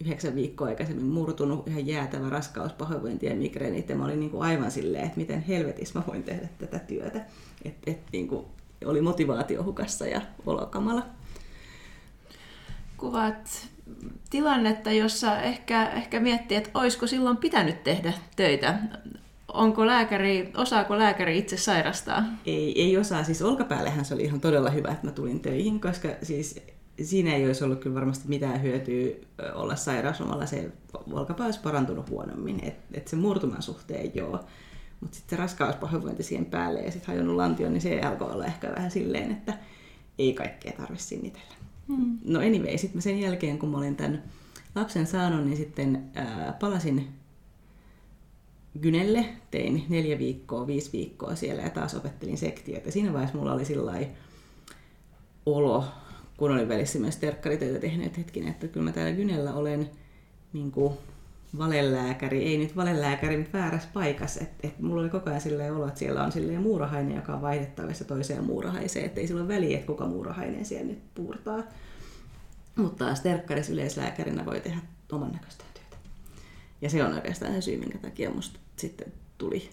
yhdeksän 0.00 0.34
viikkoa 0.34 0.68
aikaisemmin 0.68 1.06
murtunut, 1.06 1.68
ihan 1.68 1.86
jäätävä 1.86 2.30
raskaus, 2.30 2.72
pahoinvointi 2.72 3.26
ja 3.26 3.34
migreenit. 3.34 3.88
Ja 3.88 3.96
mä 3.96 4.04
olin 4.04 4.20
niin 4.20 4.30
kuin 4.30 4.42
aivan 4.42 4.70
silleen, 4.70 5.04
että 5.04 5.16
miten 5.16 5.40
helvetissä 5.42 5.98
mä 5.98 6.04
voin 6.06 6.22
tehdä 6.22 6.48
tätä 6.58 6.78
työtä. 6.78 7.20
Et, 7.64 7.74
et, 7.86 7.98
niin 8.12 8.28
kuin, 8.28 8.46
oli 8.84 9.00
motivaatio 9.00 9.64
hukassa 9.64 10.06
ja 10.06 10.20
olokamala. 10.46 11.06
Kuvaat 12.96 13.68
tilannetta, 14.30 14.92
jossa 14.92 15.40
ehkä, 15.40 15.90
ehkä 15.90 16.20
miettii, 16.20 16.56
että 16.56 16.70
olisiko 16.74 17.06
silloin 17.06 17.36
pitänyt 17.36 17.84
tehdä 17.84 18.12
töitä 18.36 18.78
onko 19.52 19.86
lääkäri, 19.86 20.50
osaako 20.56 20.98
lääkäri 20.98 21.38
itse 21.38 21.56
sairastaa? 21.56 22.24
Ei, 22.46 22.82
ei 22.82 22.96
osaa. 22.96 23.24
Siis 23.24 23.42
olkapäällehän 23.42 24.04
se 24.04 24.14
oli 24.14 24.22
ihan 24.22 24.40
todella 24.40 24.70
hyvä, 24.70 24.88
että 24.88 25.06
mä 25.06 25.12
tulin 25.12 25.40
töihin, 25.40 25.80
koska 25.80 26.08
siis 26.22 26.62
siinä 27.02 27.34
ei 27.34 27.46
olisi 27.46 27.64
ollut 27.64 27.80
kyllä 27.80 27.94
varmasti 27.94 28.28
mitään 28.28 28.62
hyötyä 28.62 29.14
olla 29.54 29.76
sairauslomalla. 29.76 30.46
Se 30.46 30.72
olkapää 31.12 31.46
olisi 31.46 31.60
parantunut 31.60 32.10
huonommin, 32.10 32.64
että 32.64 32.98
et 32.98 33.08
se 33.08 33.16
murtuman 33.16 33.62
suhteen 33.62 34.10
joo. 34.14 34.44
Mutta 35.00 35.16
sitten 35.16 35.36
se 35.38 35.42
raskauspahoinvointi 35.42 36.22
siihen 36.22 36.46
päälle 36.46 36.80
ja 36.80 36.90
sitten 36.90 37.14
hajonnut 37.14 37.36
lantio, 37.36 37.68
niin 37.68 37.80
se 37.80 38.00
alkoi 38.00 38.32
olla 38.32 38.44
ehkä 38.44 38.72
vähän 38.76 38.90
silleen, 38.90 39.30
että 39.30 39.54
ei 40.18 40.34
kaikkea 40.34 40.72
tarvitse 40.72 41.06
sinnitellä. 41.06 41.54
Hmm. 41.88 42.18
No 42.24 42.38
anyway, 42.38 42.78
sitten 42.78 43.02
sen 43.02 43.20
jälkeen 43.20 43.58
kun 43.58 43.68
mä 43.68 43.78
olin 43.78 43.96
tämän 43.96 44.22
lapsen 44.74 45.06
saanut, 45.06 45.44
niin 45.44 45.56
sitten 45.56 46.10
ää, 46.14 46.56
palasin 46.60 47.08
Gynelle, 48.82 49.26
tein 49.50 49.84
neljä 49.88 50.18
viikkoa, 50.18 50.66
viisi 50.66 50.92
viikkoa 50.92 51.34
siellä 51.34 51.62
ja 51.62 51.70
taas 51.70 51.94
opettelin 51.94 52.38
sektioita. 52.38 52.90
Siinä 52.90 53.12
vaiheessa 53.12 53.38
mulla 53.38 53.52
oli 53.52 53.64
sillai 53.64 54.08
olo, 55.46 55.84
kun 56.36 56.52
olin 56.52 56.68
välissä 56.68 56.98
myös 56.98 57.16
terkkaritöitä 57.16 57.78
tehnyt, 57.78 58.06
että 58.06 58.18
hetkinen, 58.18 58.48
että 58.48 58.68
kyllä 58.68 58.84
mä 58.84 58.92
täällä 58.92 59.12
Gynellä 59.12 59.54
olen 59.54 59.90
niin 60.52 60.72
kuin 60.72 60.94
valelääkäri, 61.58 62.44
ei 62.44 62.58
nyt 62.58 62.76
valelääkäri, 62.76 63.36
mutta 63.36 63.58
väärässä 63.58 63.88
paikassa. 63.92 64.40
Että 64.40 64.68
et 64.68 64.80
mulla 64.80 65.02
oli 65.02 65.10
koko 65.10 65.30
ajan 65.30 65.40
silleen 65.40 65.74
olo, 65.74 65.86
että 65.86 65.98
siellä 65.98 66.24
on 66.24 66.32
silleen 66.32 66.62
muurahainen, 66.62 67.16
joka 67.16 67.34
on 67.34 67.42
vaihdettavissa 67.42 68.04
toiseen 68.04 68.44
muurahaiseen, 68.44 69.04
että 69.04 69.20
ei 69.20 69.26
sillä 69.26 69.40
ole 69.40 69.48
väliä, 69.48 69.76
että 69.76 69.86
kuka 69.86 70.06
muurahainen 70.06 70.64
siellä 70.64 70.86
nyt 70.86 71.14
puurtaa. 71.14 71.62
Mutta 72.76 73.04
taas 73.04 73.20
terkkarissa 73.20 73.72
yleislääkärinä 73.72 74.46
voi 74.46 74.60
tehdä 74.60 74.78
oman 75.12 75.32
näköistä 75.32 75.64
työtä. 75.74 75.96
Ja 76.82 76.90
se 76.90 77.04
on 77.04 77.14
oikeastaan 77.14 77.52
se 77.52 77.60
syy, 77.60 77.76
minkä 77.76 77.98
takia 77.98 78.30
musta 78.30 78.60
sitten 78.76 79.12
tuli 79.38 79.70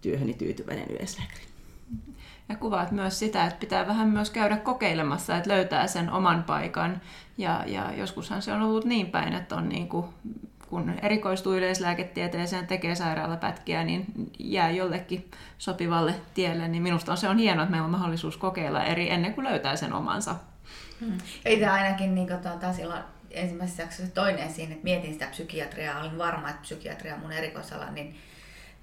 työhöni 0.00 0.34
tyytyväinen 0.34 0.90
yleislääkäri. 0.90 1.44
Ja 2.48 2.56
kuvaat 2.56 2.90
myös 2.92 3.18
sitä, 3.18 3.46
että 3.46 3.60
pitää 3.60 3.86
vähän 3.86 4.08
myös 4.08 4.30
käydä 4.30 4.56
kokeilemassa, 4.56 5.36
että 5.36 5.50
löytää 5.50 5.86
sen 5.86 6.10
oman 6.10 6.42
paikan. 6.42 7.00
Ja, 7.38 7.64
ja 7.66 7.92
joskushan 7.96 8.42
se 8.42 8.52
on 8.52 8.62
ollut 8.62 8.84
niin 8.84 9.06
päin, 9.06 9.32
että 9.32 9.56
on 9.56 9.68
niin 9.68 9.88
kuin, 9.88 10.06
kun 10.68 10.94
erikoistuu 11.02 11.54
yleislääketieteeseen, 11.54 12.66
tekee 12.66 12.94
sairaalapätkiä, 12.94 13.84
niin 13.84 14.06
jää 14.38 14.70
jollekin 14.70 15.30
sopivalle 15.58 16.14
tielle. 16.34 16.68
Niin 16.68 16.82
minusta 16.82 17.12
on, 17.12 17.18
se 17.18 17.28
on 17.28 17.38
hienoa, 17.38 17.62
että 17.62 17.70
meillä 17.70 17.84
on 17.84 17.90
mahdollisuus 17.90 18.36
kokeilla 18.36 18.84
eri 18.84 19.10
ennen 19.10 19.34
kuin 19.34 19.44
löytää 19.44 19.76
sen 19.76 19.92
omansa. 19.92 20.34
Hmm. 21.00 21.18
Itse 21.46 21.66
ainakin 21.66 22.14
niin 22.14 22.28
tuota, 22.42 22.72
silloin 22.72 23.02
ensimmäisessä 23.34 23.82
jaksossa 23.82 24.14
toinen 24.14 24.52
siinä, 24.52 24.72
että 24.72 24.84
mietin 24.84 25.12
sitä 25.12 25.26
psykiatriaa, 25.26 26.00
olin 26.00 26.18
varma, 26.18 26.50
että 26.50 26.62
psykiatria 26.62 27.14
on 27.14 27.20
mun 27.20 27.32
erikoisala, 27.32 27.90
niin 27.90 28.16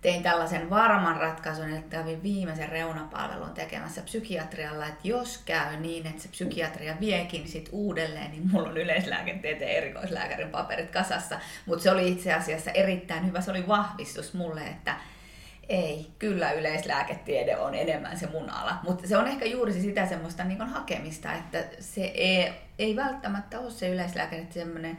tein 0.02 0.24
tällaisen 0.24 0.70
varman 0.70 1.18
ratkaisun, 1.18 1.74
että 1.74 1.98
kävin 1.98 2.24
viimeisen 2.24 2.70
reunapalvelun 2.70 3.54
tekemässä 3.54 4.02
psykiatrialla, 4.02 4.88
että 4.88 5.08
jos 5.08 5.38
käy 5.38 5.78
niin, 5.78 6.08
että 6.08 6.22
se 6.22 6.30
psykiatria 6.30 6.96
viekin 7.00 7.48
sit 7.48 7.70
uudelleen, 7.72 8.32
niin 8.32 8.52
mulla 8.52 8.70
on 8.70 8.78
yleislääketieteen 8.78 9.78
erikoislääkärin 9.78 10.50
paperit 10.50 10.92
kasassa. 10.92 11.40
Mutta 11.66 11.84
se 11.84 11.92
oli 11.92 12.12
itse 12.12 12.34
asiassa 12.34 12.72
erittäin 12.72 13.28
hyvä, 13.28 13.42
se 13.42 13.52
oli 13.52 13.68
vahvistus 13.68 14.34
mulle, 14.34 14.62
että 14.62 14.96
ei, 15.72 16.08
kyllä 16.20 16.52
yleislääketiede 16.52 17.58
on 17.58 17.76
enemmän 17.76 18.20
se 18.20 18.28
mun 18.28 18.50
ala, 18.50 18.78
mutta 18.84 19.08
se 19.08 19.18
on 19.18 19.28
ehkä 19.28 19.46
juuri 19.46 19.74
sitä 19.74 20.08
semmoista 20.08 20.44
niin 20.44 20.62
hakemista, 20.62 21.34
että 21.34 21.64
se 21.80 22.02
ei, 22.02 22.52
ei 22.80 22.96
välttämättä 22.96 23.60
ole 23.60 23.72
se 23.72 23.90
yleislääkäri 23.90 24.48
semmoinen, 24.50 24.98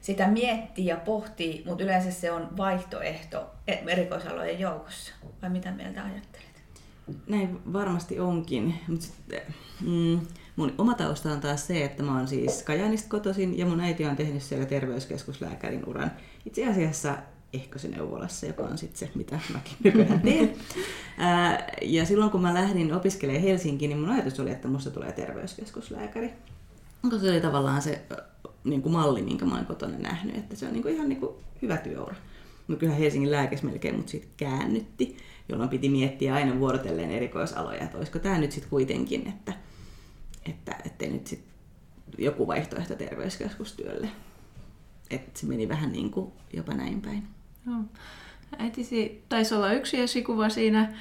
sitä 0.00 0.28
miettii 0.28 0.86
ja 0.86 0.96
pohtii, 0.96 1.62
mutta 1.66 1.84
yleensä 1.84 2.10
se 2.10 2.32
on 2.32 2.56
vaihtoehto 2.56 3.50
erikoisalojen 3.66 4.60
joukossa. 4.60 5.12
Vai 5.42 5.50
mitä 5.50 5.70
mieltä 5.70 6.04
ajattelet? 6.04 6.62
Näin 7.26 7.72
varmasti 7.72 8.20
onkin. 8.20 8.74
Mutta 8.88 9.06
mm, 9.80 10.20
mun 10.56 10.74
oma 10.78 10.94
tausta 10.94 11.32
on 11.32 11.40
taas 11.40 11.66
se, 11.66 11.84
että 11.84 12.02
mä 12.02 12.16
oon 12.16 12.28
siis 12.28 12.62
Kajanista 12.62 13.08
kotoisin 13.08 13.58
ja 13.58 13.66
mun 13.66 13.80
äiti 13.80 14.04
on 14.04 14.16
tehnyt 14.16 14.42
siellä 14.42 14.66
terveyskeskuslääkärin 14.66 15.88
uran. 15.88 16.10
Itse 16.46 16.66
asiassa 16.66 17.18
ehkä 17.52 17.78
se 17.78 17.88
neuvolassa, 17.88 18.46
joka 18.46 18.62
on 18.62 18.78
sitten 18.78 18.98
se, 18.98 19.10
mitä 19.14 19.38
mäkin 19.52 19.76
nykyään 19.84 20.20
teen. 20.20 20.54
ja 21.82 22.06
silloin 22.06 22.30
kun 22.30 22.42
mä 22.42 22.54
lähdin 22.54 22.94
opiskelemaan 22.94 23.42
Helsinkiin, 23.42 23.88
niin 23.88 23.98
mun 23.98 24.10
ajatus 24.10 24.40
oli, 24.40 24.50
että 24.50 24.68
musta 24.68 24.90
tulee 24.90 25.12
terveyskeskuslääkäri. 25.12 26.32
Koska 27.02 27.18
se 27.18 27.30
oli 27.30 27.40
tavallaan 27.40 27.82
se 27.82 28.02
niin 28.64 28.82
kuin 28.82 28.92
malli, 28.92 29.22
minkä 29.22 29.44
mä 29.44 29.54
olen 29.54 29.66
kotona 29.66 29.98
nähnyt, 29.98 30.36
että 30.36 30.56
se 30.56 30.66
on 30.66 30.72
niin 30.72 30.82
kuin 30.82 30.94
ihan 30.94 31.08
niin 31.08 31.20
kuin 31.20 31.34
hyvä 31.62 31.76
työura. 31.76 32.14
Mutta 32.66 32.80
kyllä 32.80 32.94
Helsingin 32.94 33.30
lääkes 33.30 33.62
melkein 33.62 33.96
mut 33.96 34.08
siitä 34.08 34.26
käännytti, 34.36 35.16
jolloin 35.48 35.70
piti 35.70 35.88
miettiä 35.88 36.34
aina 36.34 36.58
vuorotelleen 36.58 37.10
erikoisaloja, 37.10 37.84
että 37.84 37.98
olisiko 37.98 38.18
tämä 38.18 38.38
nyt 38.38 38.52
sitten 38.52 38.70
kuitenkin, 38.70 39.28
että, 39.28 39.52
että 40.46 40.76
ettei 40.86 41.10
nyt 41.10 41.26
sit 41.26 41.44
joku 42.18 42.46
vaihtoehto 42.46 42.94
terveyskeskustyölle. 42.94 44.08
Että 45.10 45.40
se 45.40 45.46
meni 45.46 45.68
vähän 45.68 45.92
niin 45.92 46.10
kuin 46.10 46.32
jopa 46.52 46.74
näin 46.74 47.02
päin. 47.02 47.22
No. 47.64 47.84
Äitisi 48.58 49.24
taisi 49.28 49.54
olla 49.54 49.72
yksi 49.72 50.00
esikuva 50.00 50.48
siinä. 50.48 50.92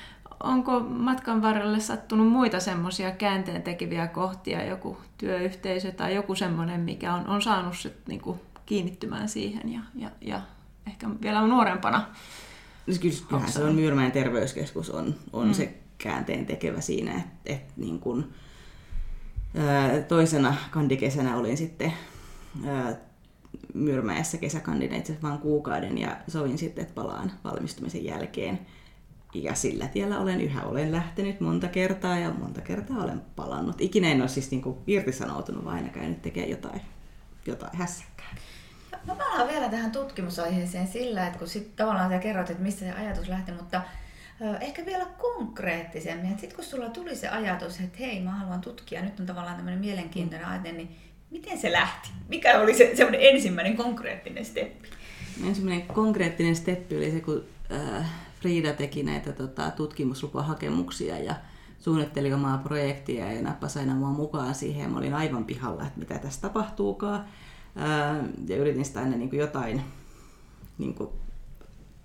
Onko 0.44 0.80
matkan 0.80 1.42
varrelle 1.42 1.80
sattunut 1.80 2.28
muita 2.28 2.60
semmoisia 2.60 3.12
käänteen 3.12 3.62
tekeviä 3.62 4.08
kohtia, 4.08 4.66
joku 4.66 4.98
työyhteisö 5.18 5.92
tai 5.92 6.16
joku 6.16 6.36
semmoinen, 6.36 6.82
mikä 6.82 7.14
on, 7.14 7.28
on 7.28 7.42
saanut 7.42 7.78
sit 7.78 7.94
niinku 8.08 8.40
kiinnittymään 8.66 9.30
siihen 9.30 9.74
ja, 9.74 9.80
ja, 9.96 10.12
ja 10.22 10.42
ehkä 10.88 11.08
vielä 11.22 11.48
nuorempana? 11.48 12.08
No 12.88 12.94
kyllä 13.00 13.48
se 13.48 13.64
on 13.64 13.76
Myyrmäen 13.76 14.12
terveyskeskus 14.12 14.90
on, 14.90 15.16
on 15.34 15.48
mm. 15.48 15.54
se 15.54 15.78
käänteen 15.98 16.46
tekevä 16.46 16.82
siinä, 16.82 17.12
että 17.16 17.30
et 17.46 17.78
niin 17.78 18.00
kun, 18.00 18.32
ää, 19.58 20.02
toisena 20.02 20.56
kandikesänä 20.72 21.38
olin 21.38 21.58
sitten 21.58 21.94
ää, 22.68 22.96
Myyrmäessä 23.74 24.38
kesäkandina 24.38 24.96
itse 24.96 25.18
vain 25.22 25.40
kuukauden 25.40 25.98
ja 25.98 26.18
sovin 26.28 26.58
sitten, 26.58 26.82
että 26.82 26.94
palaan 26.94 27.32
valmistumisen 27.44 28.06
jälkeen. 28.06 28.60
Ja 29.34 29.56
sillä 29.56 29.88
tiellä 29.88 30.20
olen 30.20 30.42
yhä 30.42 30.64
olen 30.64 30.92
lähtenyt 30.92 31.40
monta 31.40 31.68
kertaa 31.68 32.18
ja 32.18 32.32
monta 32.32 32.62
kertaa 32.62 33.04
olen 33.04 33.22
palannut. 33.36 33.82
Ikinä 33.82 34.12
en 34.12 34.22
ole 34.22 34.30
siis 34.30 34.52
niin 34.52 34.62
kuin 34.62 34.78
irtisanoutunut, 34.88 35.66
vaan 35.66 35.76
aina 35.76 35.90
käynyt 35.90 36.22
tekemään 36.22 36.52
jotain, 36.52 36.82
jotain 37.46 37.78
hässäkkää. 37.78 38.36
Mä 39.08 39.16
palaan 39.16 39.48
vielä 39.48 39.70
tähän 39.70 39.92
tutkimusaiheeseen 39.92 40.88
sillä, 40.88 41.28
että 41.28 41.40
kun 41.40 41.48
sit 41.48 41.76
tavallaan 41.76 42.10
sä 42.10 42.20
kerrot, 42.20 42.50
että 42.50 42.64
mistä 42.64 42.80
se 42.80 42.92
ajatus 42.92 43.28
lähti, 43.28 43.52
mutta 43.52 43.82
ehkä 44.62 44.86
vielä 44.86 45.06
konkreettisemmin. 45.06 46.40
Sitten 46.40 46.56
kun 46.56 46.66
sulla 46.66 46.90
tuli 46.90 47.16
se 47.16 47.28
ajatus, 47.28 47.80
että 47.80 47.98
hei, 48.00 48.20
mä 48.20 48.32
haluan 48.32 48.62
tutkia, 48.62 49.02
nyt 49.02 49.20
on 49.20 49.26
tavallaan 49.26 49.56
tämmöinen 49.56 49.80
mielenkiintoinen 49.80 50.48
ajatus, 50.48 50.72
niin 50.72 50.96
Miten 51.32 51.58
se 51.58 51.72
lähti? 51.72 52.10
Mikä 52.30 52.60
oli 52.60 52.74
se 52.74 52.92
semmoinen 52.96 53.22
ensimmäinen 53.22 53.78
konkreettinen 53.78 54.46
steppi? 54.46 54.88
Ensimmäinen 55.48 55.88
konkreettinen 55.88 56.56
steppi 56.56 56.98
oli 56.98 57.12
se, 57.12 57.20
kun 57.20 57.44
äh, 57.72 58.10
Frida 58.42 58.74
teki 58.74 59.04
näitä 59.04 59.32
tota, 59.32 59.72
tutkimuslupahakemuksia 59.72 61.20
ja 61.20 61.36
suunnitteli 61.80 62.34
omaa 62.34 62.58
projektia 62.58 63.32
ja 63.32 63.42
nappasi 63.42 63.80
aina 63.80 63.96
mua 63.96 64.10
mukaan 64.10 64.56
siihen. 64.56 64.92
Mä 64.92 64.98
olin 64.98 65.14
aivan 65.14 65.46
pihalla, 65.46 65.84
että 65.84 66.00
mitä 66.00 66.20
tässä 66.20 66.42
tapahtuukaan. 66.42 67.26
Äh, 67.78 68.26
ja 68.48 68.58
yritin 68.58 68.86
sitä 68.86 69.00
aina 69.00 69.18
niin 69.18 69.30
kuin 69.30 69.40
jotain 69.40 69.82
niin 70.78 70.94
kuin, 70.94 71.10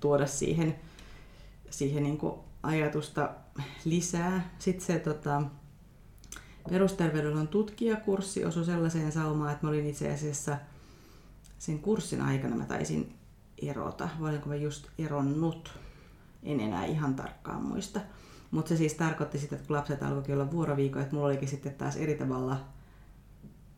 tuoda 0.01 0.27
siihen, 0.27 0.77
siihen 1.71 2.03
niin 2.03 2.19
kuin 2.19 2.35
ajatusta 2.63 3.31
lisää. 3.85 4.51
Sitten 4.59 4.87
se 4.87 4.99
tota, 4.99 5.43
perusterveydenhuollon 6.71 7.49
tutkijakurssi 7.49 8.45
osui 8.45 8.65
sellaiseen 8.65 9.13
saumaan, 9.13 9.53
että 9.53 9.67
mä 9.67 9.71
olin 9.71 9.87
itse 9.87 10.13
asiassa 10.13 10.57
sen 11.59 11.79
kurssin 11.79 12.21
aikana 12.21 12.57
mä 12.57 12.65
taisin 12.65 13.15
erota, 13.63 14.09
vai 14.21 14.31
olinko 14.31 14.49
mä 14.49 14.55
just 14.55 14.87
eronnut, 14.99 15.79
en 16.43 16.61
enää 16.61 16.85
ihan 16.85 17.15
tarkkaan 17.15 17.63
muista. 17.63 18.01
Mutta 18.51 18.69
se 18.69 18.77
siis 18.77 18.95
tarkoitti 18.95 19.39
sitä, 19.39 19.57
että 19.57 19.67
kun 19.67 19.77
lapset 19.77 20.03
alkoikin 20.03 20.35
olla 20.35 20.51
vuoroviikko, 20.51 20.99
että 20.99 21.15
mulla 21.15 21.27
olikin 21.27 21.49
sitten 21.49 21.75
taas 21.75 21.97
eri 21.97 22.15
tavalla 22.15 22.61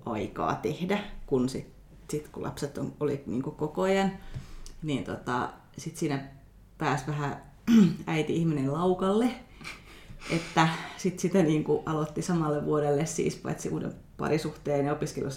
aikaa 0.06 0.54
tehdä, 0.54 0.98
kun 1.26 1.48
sit, 1.48 1.66
sit 2.10 2.28
kun 2.28 2.42
lapset 2.42 2.78
on, 2.78 2.92
oli 3.00 3.22
niin 3.26 3.42
koko 3.42 3.82
ajan, 3.82 4.12
niin 4.82 5.04
tota, 5.04 5.52
sit 5.78 5.96
siinä 5.96 6.28
pääsi 6.78 7.06
vähän 7.06 7.42
äiti 8.06 8.36
ihminen 8.36 8.72
laukalle, 8.72 9.30
että 10.30 10.68
sit 10.96 11.18
sitä 11.18 11.42
niin 11.42 11.64
kuin 11.64 11.82
aloitti 11.86 12.22
samalle 12.22 12.64
vuodelle 12.64 13.06
siis 13.06 13.36
paitsi 13.36 13.68
uuden 13.68 13.92
parisuhteen 14.16 14.86
ja 14.86 14.92
opiskelu 14.92 15.28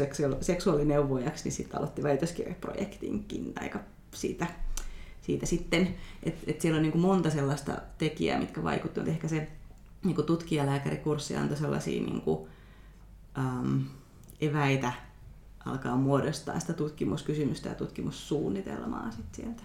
seksuaalineuvojaksi, 0.41 1.43
niin 1.43 1.51
sitten 1.51 1.77
aloitti 1.77 2.03
väitöskirjaprojektinkin 2.03 3.53
aika 3.59 3.79
siitä, 4.13 4.47
siitä 5.21 5.45
sitten. 5.45 5.95
Että 6.23 6.41
et 6.47 6.61
siellä 6.61 6.77
on 6.77 6.83
niin 6.83 6.91
kuin 6.91 7.01
monta 7.01 7.29
sellaista 7.29 7.77
tekijää, 7.97 8.39
mitkä 8.39 8.63
vaikuttavat. 8.63 9.09
Ehkä 9.09 9.27
se 9.27 9.47
niin 10.03 10.15
kuin 10.15 10.27
tutkijalääkärikurssi 10.27 11.35
antoi 11.35 11.57
sellaisia 11.57 12.01
niin 12.01 12.21
kuin, 12.21 12.49
äm, 13.37 13.83
eväitä 14.41 14.93
alkaa 15.65 15.95
muodostaa 15.95 16.59
sitä 16.59 16.73
tutkimuskysymystä 16.73 17.69
ja 17.69 17.75
tutkimussuunnitelmaa 17.75 19.11
sit 19.11 19.25
sieltä. 19.31 19.63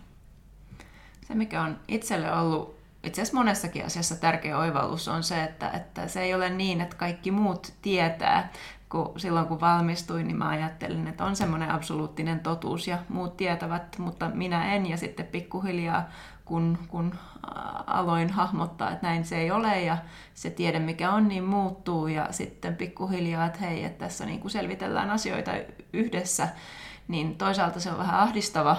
Se, 1.29 1.35
mikä 1.35 1.63
on 1.63 1.77
itselle 1.89 2.33
ollut 2.33 2.76
itse 3.07 3.23
asiassa 3.23 3.39
monessakin 3.39 3.87
asiassa 3.87 4.17
tärkeä 4.17 4.59
oivallus 4.59 5.09
on 5.09 5.23
se, 5.23 5.45
että, 5.45 5.71
että 5.71 6.09
se 6.09 6.23
ei 6.23 6.35
ole 6.35 6.51
niin, 6.51 6.81
että 6.81 6.97
kaikki 6.97 7.31
muut 7.31 7.73
tietää. 7.83 8.53
Kun 8.89 9.13
silloin 9.21 9.47
kun 9.47 9.61
valmistuin, 9.61 10.27
niin 10.27 10.37
mä 10.37 10.49
ajattelin, 10.49 11.07
että 11.07 11.25
on 11.25 11.37
semmoinen 11.37 11.71
absoluuttinen 11.71 12.41
totuus 12.41 12.89
ja 12.89 12.99
muut 13.09 13.37
tietävät, 13.37 13.99
mutta 13.99 14.29
minä 14.29 14.75
en. 14.75 14.87
Ja 14.87 14.97
sitten 14.97 15.27
pikkuhiljaa, 15.27 16.09
kun, 16.45 16.79
kun 16.89 17.15
aloin 17.87 18.31
hahmottaa, 18.31 18.91
että 18.91 19.07
näin 19.07 19.25
se 19.25 19.37
ei 19.37 19.51
ole 19.51 19.83
ja 19.83 19.99
se 20.35 20.51
tiede 20.51 20.79
mikä 20.79 21.13
on, 21.13 21.29
niin 21.29 21.45
muuttuu. 21.45 22.07
Ja 22.07 22.27
sitten 22.31 22.77
pikkuhiljaa, 22.77 23.47
että 23.47 23.59
hei, 23.59 23.85
että 23.85 24.05
tässä 24.05 24.27
niin 24.27 24.41
kuin 24.41 24.51
selvitellään 24.51 25.11
asioita 25.11 25.53
yhdessä, 25.93 26.49
niin 27.09 27.39
toisaalta 27.39 27.81
se 27.81 27.91
on 27.91 27.99
vähän 27.99 28.21
ahdistava 28.21 28.77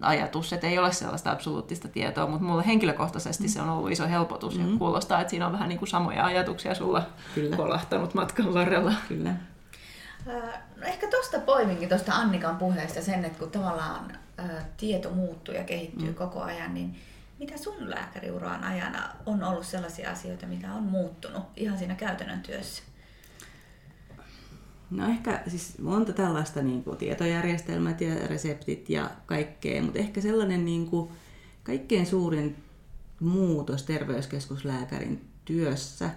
ajatus, 0.00 0.52
että 0.52 0.66
ei 0.66 0.78
ole 0.78 0.92
sellaista 0.92 1.30
absoluuttista 1.30 1.88
tietoa, 1.88 2.26
mutta 2.26 2.44
mulle 2.44 2.66
henkilökohtaisesti 2.66 3.44
mm. 3.44 3.48
se 3.48 3.62
on 3.62 3.68
ollut 3.68 3.90
iso 3.90 4.08
helpotus 4.08 4.58
mm. 4.58 4.72
ja 4.72 4.78
kuulostaa, 4.78 5.20
että 5.20 5.30
siinä 5.30 5.46
on 5.46 5.52
vähän 5.52 5.68
niin 5.68 5.78
kuin 5.78 5.88
samoja 5.88 6.24
ajatuksia 6.24 6.74
sulla 6.74 7.02
Kyllä. 7.34 7.56
kolahtanut 7.56 8.14
matkan 8.14 8.54
varrella. 8.54 8.92
Kyllä. 9.08 9.34
No 10.76 10.86
ehkä 10.86 11.06
tuosta 11.10 11.38
poiminkin, 11.38 11.88
tuosta 11.88 12.12
Annikan 12.12 12.56
puheesta 12.56 13.02
sen, 13.02 13.24
että 13.24 13.38
kun 13.38 13.50
tavallaan 13.50 14.12
tieto 14.76 15.10
muuttuu 15.10 15.54
ja 15.54 15.64
kehittyy 15.64 16.08
mm. 16.08 16.14
koko 16.14 16.42
ajan, 16.42 16.74
niin 16.74 16.98
mitä 17.38 17.56
sun 17.56 17.90
lääkäriuraan 17.90 18.64
ajana 18.64 19.08
on 19.26 19.44
ollut 19.44 19.66
sellaisia 19.66 20.10
asioita, 20.10 20.46
mitä 20.46 20.72
on 20.72 20.82
muuttunut 20.82 21.42
ihan 21.56 21.78
siinä 21.78 21.94
käytännön 21.94 22.40
työssä? 22.40 22.82
No 24.90 25.08
ehkä 25.08 25.42
siis 25.46 25.78
monta 25.78 26.12
tällaista 26.12 26.62
niin 26.62 26.84
kuin 26.84 26.96
tietojärjestelmät 26.96 28.00
ja 28.00 28.14
reseptit 28.26 28.90
ja 28.90 29.10
kaikkea, 29.26 29.82
mutta 29.82 29.98
ehkä 29.98 30.20
sellainen 30.20 30.64
niin 30.64 30.86
kuin 30.86 31.10
kaikkein 31.62 32.06
suurin 32.06 32.56
muutos 33.20 33.82
terveyskeskuslääkärin 33.82 35.28
työssä 35.44 36.10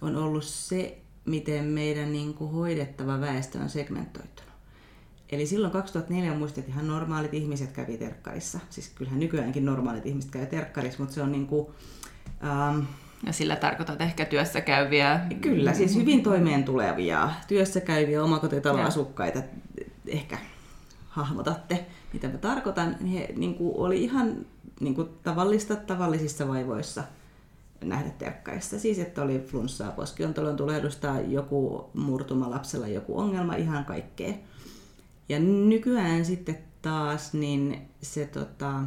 on 0.00 0.16
ollut 0.16 0.44
se, 0.44 0.98
miten 1.24 1.64
meidän 1.64 2.12
niin 2.12 2.34
kuin 2.34 2.50
hoidettava 2.50 3.20
väestö 3.20 3.58
on 3.58 3.70
segmentoitunut. 3.70 4.54
Eli 5.28 5.46
silloin 5.46 5.72
2004 5.72 6.34
muistet 6.34 6.68
ihan 6.68 6.88
normaalit 6.88 7.34
ihmiset 7.34 7.72
kävi 7.72 7.98
terkkarissa. 7.98 8.60
Siis 8.70 8.88
kyllähän 8.88 9.20
nykyäänkin 9.20 9.64
normaalit 9.64 10.06
ihmiset 10.06 10.30
käy 10.30 10.46
terkkarissa, 10.46 10.98
mutta 10.98 11.14
se 11.14 11.22
on 11.22 11.32
niin 11.32 11.46
kuin, 11.46 11.66
ähm, 12.44 12.80
ja 13.26 13.32
sillä 13.32 13.56
tarkoitat 13.56 14.00
ehkä 14.00 14.24
työssä 14.24 14.60
käyviä... 14.60 15.20
Kyllä, 15.40 15.74
siis 15.74 15.96
hyvin 15.96 16.22
toimeen 16.22 16.64
tulevia, 16.64 17.30
työssä 17.48 17.80
käyviä 17.80 18.22
omakotitaloasukkaita. 18.24 19.42
Ehkä 20.06 20.38
hahmotatte, 21.08 21.86
mitä 22.12 22.28
mä 22.28 22.38
tarkoitan. 22.38 23.06
He 23.06 23.28
niin 23.36 23.54
kuin, 23.54 23.74
oli 23.76 24.04
ihan 24.04 24.46
niin 24.80 24.94
kuin, 24.94 25.08
tavallista 25.22 25.76
tavallisissa 25.76 26.48
vaivoissa 26.48 27.02
nähdä 27.84 28.10
terkkarissa. 28.10 28.78
Siis, 28.78 28.98
että 28.98 29.22
oli 29.22 29.44
flunssaa, 29.46 29.90
poskiontolon 29.90 30.56
tulehdusta, 30.56 31.14
joku 31.28 31.90
murtuma 31.94 32.50
lapsella, 32.50 32.86
joku 32.88 33.18
ongelma, 33.18 33.54
ihan 33.54 33.84
kaikkea. 33.84 34.34
Ja 35.28 35.38
nykyään 35.38 36.24
sitten 36.24 36.58
taas 36.82 37.34
niin 37.34 37.88
se 38.02 38.26
tota, 38.26 38.80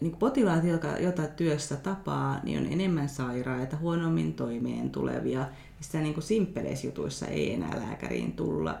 niin 0.00 0.16
potilaat, 0.16 0.64
jotka, 0.64 0.88
jota 0.88 1.26
työssä 1.26 1.76
tapaa, 1.76 2.40
niin 2.42 2.58
on 2.58 2.72
enemmän 2.72 3.08
sairaita, 3.08 3.76
huonommin 3.76 4.34
toimeen 4.34 4.90
tulevia. 4.90 5.46
Sitä 5.80 5.98
niin 5.98 6.14
kuin 6.14 6.24
simppeleissä 6.24 6.86
jutuissa 6.86 7.26
ei 7.26 7.54
enää 7.54 7.80
lääkäriin 7.80 8.32
tulla, 8.32 8.78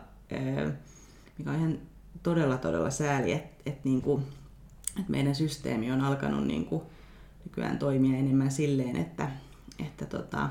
mikä 1.38 1.50
on 1.50 1.56
ihan 1.56 1.78
todella 2.22 2.58
todella 2.58 2.90
sääli, 2.90 3.32
että, 3.32 3.62
että, 3.66 3.80
niin 3.84 4.02
kuin, 4.02 4.22
että 4.98 5.10
meidän 5.10 5.34
systeemi 5.34 5.92
on 5.92 6.00
alkanut 6.00 6.46
niin 6.46 6.64
kuin 6.64 6.82
nykyään 7.44 7.78
toimia 7.78 8.18
enemmän 8.18 8.50
silleen, 8.50 8.96
että, 8.96 9.30
että 9.86 10.06
tota, 10.06 10.48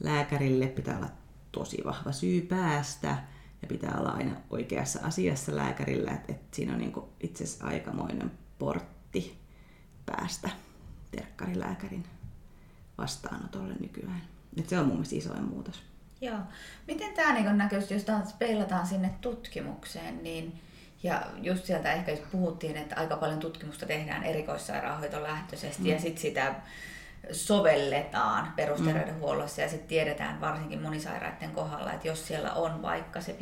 lääkärille 0.00 0.66
pitää 0.66 0.96
olla 0.96 1.10
tosi 1.52 1.82
vahva 1.84 2.12
syy 2.12 2.40
päästä 2.40 3.18
ja 3.62 3.68
pitää 3.68 3.96
olla 3.98 4.10
aina 4.10 4.36
oikeassa 4.50 4.98
asiassa 5.02 5.56
lääkärillä, 5.56 6.10
että, 6.10 6.32
että 6.32 6.56
siinä 6.56 6.72
on 6.72 6.78
niin 6.78 6.92
itse 7.20 7.44
asiassa 7.44 7.66
aikamoinen 7.66 8.30
portti 8.58 8.95
päästä 10.06 10.50
terkkarilääkärin 11.10 12.04
vastaanotolle 12.98 13.74
nykyään. 13.80 14.22
Et 14.58 14.68
se 14.68 14.78
on 14.78 14.86
mun 14.86 14.94
mielestä 14.94 15.16
isoin 15.16 15.44
muutos. 15.44 15.82
Joo. 16.20 16.38
Miten 16.86 17.14
tämä 17.14 17.32
niin 17.32 17.58
näköisesti, 17.58 17.94
jos 17.94 18.04
taas 18.04 18.32
peilataan 18.32 18.86
sinne 18.86 19.10
tutkimukseen, 19.20 20.22
niin 20.22 20.60
ja 21.02 21.22
just 21.42 21.64
sieltä 21.64 21.92
ehkä 21.92 22.10
jos 22.10 22.20
puhuttiin, 22.32 22.76
että 22.76 22.96
aika 22.96 23.16
paljon 23.16 23.40
tutkimusta 23.40 23.86
tehdään 23.86 24.24
erikoissairaanhoitolähtöisesti 24.24 25.82
mm. 25.82 25.88
ja 25.88 26.00
sitten 26.00 26.22
sitä 26.22 26.54
sovelletaan 27.32 28.52
perusterveydenhuollossa 28.56 29.60
ja 29.60 29.68
sitten 29.68 29.88
tiedetään 29.88 30.40
varsinkin 30.40 30.82
monisairaiden 30.82 31.50
kohdalla, 31.50 31.92
että 31.92 32.08
jos 32.08 32.26
siellä 32.26 32.52
on 32.52 32.82
vaikka 32.82 33.20
se 33.20 33.36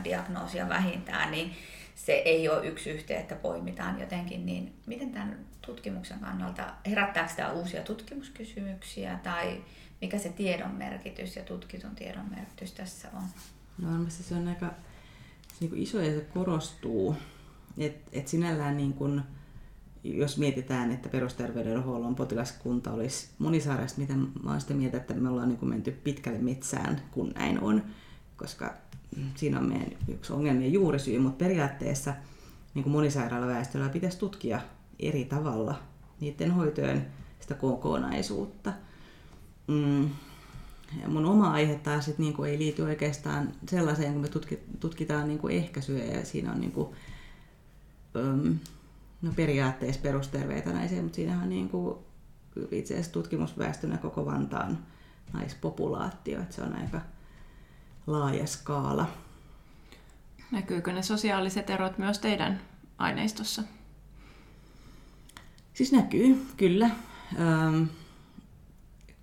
5-7 0.00 0.04
diagnoosia 0.04 0.68
vähintään, 0.68 1.30
niin 1.30 1.56
se 1.98 2.12
ei 2.12 2.48
ole 2.48 2.66
yksi 2.66 2.90
yhteen, 2.90 3.20
että 3.20 3.34
poimitaan 3.34 4.00
jotenkin, 4.00 4.46
niin 4.46 4.72
miten 4.86 5.10
tämän 5.10 5.38
tutkimuksen 5.66 6.18
kannalta, 6.20 6.74
herättääkö 6.86 7.32
tämä 7.36 7.52
uusia 7.52 7.82
tutkimuskysymyksiä 7.82 9.18
tai 9.22 9.62
mikä 10.00 10.18
se 10.18 10.28
tiedon 10.28 10.74
merkitys 10.74 11.36
ja 11.36 11.42
tutkitun 11.42 11.94
tiedon 11.94 12.30
merkitys 12.30 12.72
tässä 12.72 13.08
on? 13.16 13.22
No 13.78 13.92
varmasti 13.92 14.22
se 14.22 14.34
on 14.34 14.48
aika 14.48 14.74
niin 15.60 15.70
kuin 15.70 15.82
iso 15.82 16.00
ja 16.00 16.14
se 16.14 16.26
korostuu, 16.34 17.16
että 17.78 18.10
et 18.12 18.28
sinällään 18.28 18.76
niin 18.76 18.92
kuin, 18.92 19.22
jos 20.04 20.38
mietitään, 20.38 20.92
että 20.92 21.08
perusterveydenhuollon 21.08 22.14
potilaskunta 22.14 22.92
olisi 22.92 23.28
monisairaista, 23.38 24.00
mitä 24.00 24.14
mä 24.14 24.50
olen 24.50 24.60
sitä 24.60 24.74
mieltä, 24.74 24.96
että 24.96 25.14
me 25.14 25.28
ollaan 25.28 25.48
niin 25.48 25.58
kuin 25.58 25.70
menty 25.70 25.90
pitkälle 25.90 26.38
metsään, 26.38 27.02
kun 27.10 27.32
näin 27.34 27.60
on, 27.60 27.84
koska 28.36 28.74
siinä 29.34 29.58
on 29.58 29.68
meidän 29.68 29.90
yksi 30.08 30.32
ongelmien 30.32 30.72
juurisyy, 30.72 31.18
mutta 31.18 31.44
periaatteessa 31.44 32.14
niin 32.74 32.82
kuin 32.82 32.92
monisairaalaväestöllä 32.92 33.88
pitäisi 33.88 34.18
tutkia 34.18 34.60
eri 34.98 35.24
tavalla 35.24 35.78
niiden 36.20 36.50
hoitojen 36.50 37.06
sitä 37.40 37.54
kokonaisuutta. 37.54 38.72
Mm. 39.66 40.10
Ja 41.02 41.08
mun 41.08 41.26
oma 41.26 41.50
aihe 41.50 41.74
taas 41.74 42.04
sit 42.04 42.18
niinku 42.18 42.44
ei 42.44 42.58
liity 42.58 42.82
oikeastaan 42.82 43.52
sellaiseen, 43.68 44.12
kun 44.12 44.22
me 44.22 44.28
tutkitaan 44.80 45.28
niinku 45.28 45.48
ehkäisyä 45.48 46.04
ja 46.04 46.24
siinä 46.24 46.52
on 46.52 46.60
niinku, 46.60 46.94
um, 48.14 48.58
no 49.22 49.32
periaatteessa 49.36 50.00
perusterveitä 50.00 50.72
naisia, 50.72 51.02
mutta 51.02 51.16
siinä 51.16 51.42
on 51.42 51.48
niinku 51.48 52.04
itse 52.70 52.94
asiassa 52.94 53.12
tutkimusväestönä 53.12 53.98
koko 53.98 54.26
Vantaan 54.26 54.78
naispopulaatio, 55.32 56.40
että 56.40 56.54
se 56.54 56.62
on 56.62 56.72
aika 56.72 57.00
laaja 58.08 58.46
skaala. 58.46 59.08
Näkyykö 60.50 60.92
ne 60.92 61.02
sosiaaliset 61.02 61.70
erot 61.70 61.98
myös 61.98 62.18
teidän 62.18 62.60
aineistossa? 62.98 63.62
Siis 65.74 65.92
näkyy, 65.92 66.46
kyllä. 66.56 66.90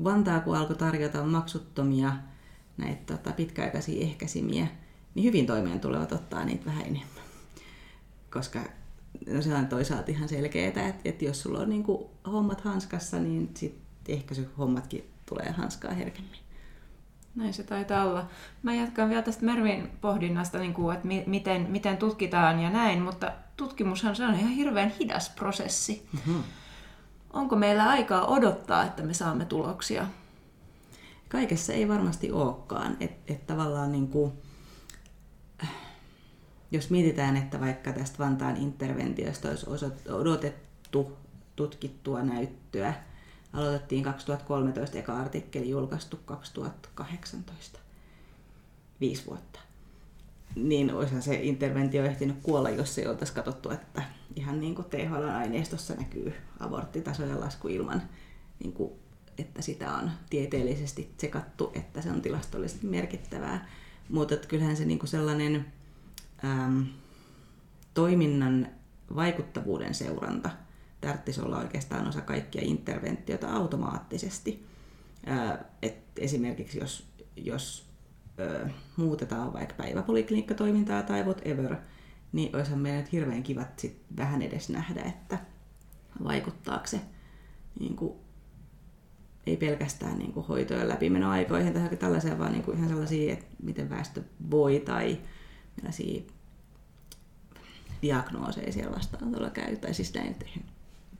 Vantaa, 0.03 0.39
kun 0.39 0.57
alkoi 0.57 0.75
tarjota 0.75 1.23
maksuttomia 1.23 2.13
näitä 2.77 3.17
tota, 3.17 3.31
pitkäaikaisia 3.31 4.03
ehkäisimiä, 4.03 4.67
niin 5.15 5.23
hyvin 5.23 5.45
toimeen 5.45 5.79
tulevat 5.79 6.11
ottaa 6.11 6.45
niitä 6.45 6.65
vähän 6.65 6.85
enemmän. 6.85 7.23
Koska 8.33 8.59
no 9.27 9.41
se 9.41 9.55
on 9.55 9.67
toisaalta 9.67 10.11
ihan 10.11 10.29
selkeää, 10.29 10.67
että, 10.67 10.93
että 11.05 11.25
jos 11.25 11.41
sulla 11.41 11.59
on 11.59 11.69
niin 11.69 11.83
kuin 11.83 12.05
hommat 12.25 12.61
hanskassa, 12.61 13.19
niin 13.19 13.51
sitten 13.53 14.15
ehkäisyhommatkin 14.15 15.09
tulee 15.25 15.51
hanskaa 15.51 15.91
herkemmin. 15.93 16.44
Näin 17.35 17.53
se 17.53 17.63
taitaa 17.63 18.05
olla. 18.05 18.27
Mä 18.63 18.73
jatkan 18.73 19.09
vielä 19.09 19.21
tästä 19.21 19.45
Mervin 19.45 19.91
pohdinnasta, 20.01 20.57
niin 20.57 20.73
kuin, 20.73 20.95
että 20.95 21.07
miten, 21.25 21.67
miten 21.69 21.97
tutkitaan 21.97 22.59
ja 22.59 22.69
näin, 22.69 23.01
mutta 23.01 23.31
tutkimushan 23.57 24.15
se 24.15 24.25
on 24.25 24.33
ihan 24.35 24.51
hirveän 24.51 24.89
hidas 24.89 25.29
prosessi. 25.29 26.07
Mm-hmm. 26.13 26.43
Onko 27.33 27.55
meillä 27.55 27.89
aikaa 27.89 28.25
odottaa, 28.25 28.83
että 28.83 29.03
me 29.03 29.13
saamme 29.13 29.45
tuloksia? 29.45 30.07
Kaikessa 31.29 31.73
ei 31.73 31.87
varmasti 31.87 32.31
olekaan. 32.31 32.97
Että 32.99 33.33
et 33.33 33.47
tavallaan 33.47 33.91
niin 33.91 34.07
kuin, 34.07 34.31
jos 36.71 36.89
mietitään, 36.89 37.37
että 37.37 37.59
vaikka 37.59 37.93
tästä 37.93 38.19
Vantaan 38.19 38.57
interventiosta 38.57 39.47
olisi 39.47 39.85
odotettu 40.09 41.17
tutkittua 41.55 42.21
näyttöä, 42.23 42.93
aloitettiin 43.55 44.03
2013 44.03 44.97
eka 44.97 45.17
artikkeli 45.17 45.69
julkaistu 45.69 46.19
2018. 46.25 47.79
Viisi 49.01 49.25
vuotta. 49.25 49.59
Niin 50.55 50.93
olisihan 50.93 51.21
se 51.21 51.35
interventio 51.35 52.05
ehtinyt 52.05 52.37
kuolla, 52.43 52.69
jos 52.69 52.97
ei 52.97 53.07
oltaisi 53.07 53.33
katsottu, 53.33 53.69
että 53.69 54.03
ihan 54.35 54.59
niin 54.59 54.75
kuin 54.75 54.85
THL-aineistossa 54.89 55.93
näkyy 55.93 56.33
aborttitasojen 56.59 57.39
lasku 57.39 57.67
ilman, 57.67 58.01
niin 58.59 58.73
kuin, 58.73 58.91
että 59.37 59.61
sitä 59.61 59.93
on 59.93 60.11
tieteellisesti 60.29 61.13
tsekattu, 61.17 61.71
että 61.73 62.01
se 62.01 62.11
on 62.11 62.21
tilastollisesti 62.21 62.87
merkittävää. 62.87 63.69
Mutta 64.09 64.35
kyllähän 64.35 64.77
se 64.77 64.85
niin 64.85 64.99
kuin 64.99 65.09
sellainen 65.09 65.65
äm, 66.43 66.85
toiminnan 67.93 68.67
vaikuttavuuden 69.15 69.93
seuranta– 69.93 70.49
tarvitsisi 71.05 71.41
olla 71.41 71.57
oikeastaan 71.57 72.07
osa 72.07 72.21
kaikkia 72.21 72.61
interventioita 72.65 73.53
automaattisesti. 73.53 74.65
Et 75.81 75.97
esimerkiksi 76.19 76.79
jos, 76.79 77.07
jos 77.35 77.89
ö, 78.39 78.69
muutetaan 78.97 79.53
vaikka 79.53 79.75
päiväpolikliikkatoimintaa 79.75 81.03
tai 81.03 81.23
whatever, 81.23 81.75
niin 82.31 82.55
olisihan 82.55 82.79
meidän 82.79 83.01
nyt 83.01 83.11
hirveän 83.11 83.43
kivat 83.43 83.79
sit 83.79 84.01
vähän 84.17 84.41
edes 84.41 84.69
nähdä, 84.69 85.01
että 85.01 85.39
vaikuttaako 86.23 86.87
se 86.87 87.01
niin 87.79 87.95
kuin, 87.95 88.13
ei 89.45 89.57
pelkästään 89.57 90.17
niin 90.17 90.33
kuin 90.33 90.45
hoitojen 90.45 90.89
läpimenoaikoihin 90.89 91.73
tai 91.73 91.97
tällaisia, 91.97 92.39
vaan 92.39 92.51
niin 92.51 92.63
kuin 92.63 92.77
ihan 92.77 92.89
sellaisia, 92.89 93.33
että 93.33 93.45
miten 93.63 93.89
väestö 93.89 94.23
voi 94.51 94.79
tai 94.79 95.17
millaisia 95.75 96.21
diagnooseja 98.01 98.71
siellä 98.71 98.95
vastaanotolla 98.95 99.49
käy. 99.49 99.75
Tai 99.75 99.93
siis 99.93 100.13
näin, 100.13 100.35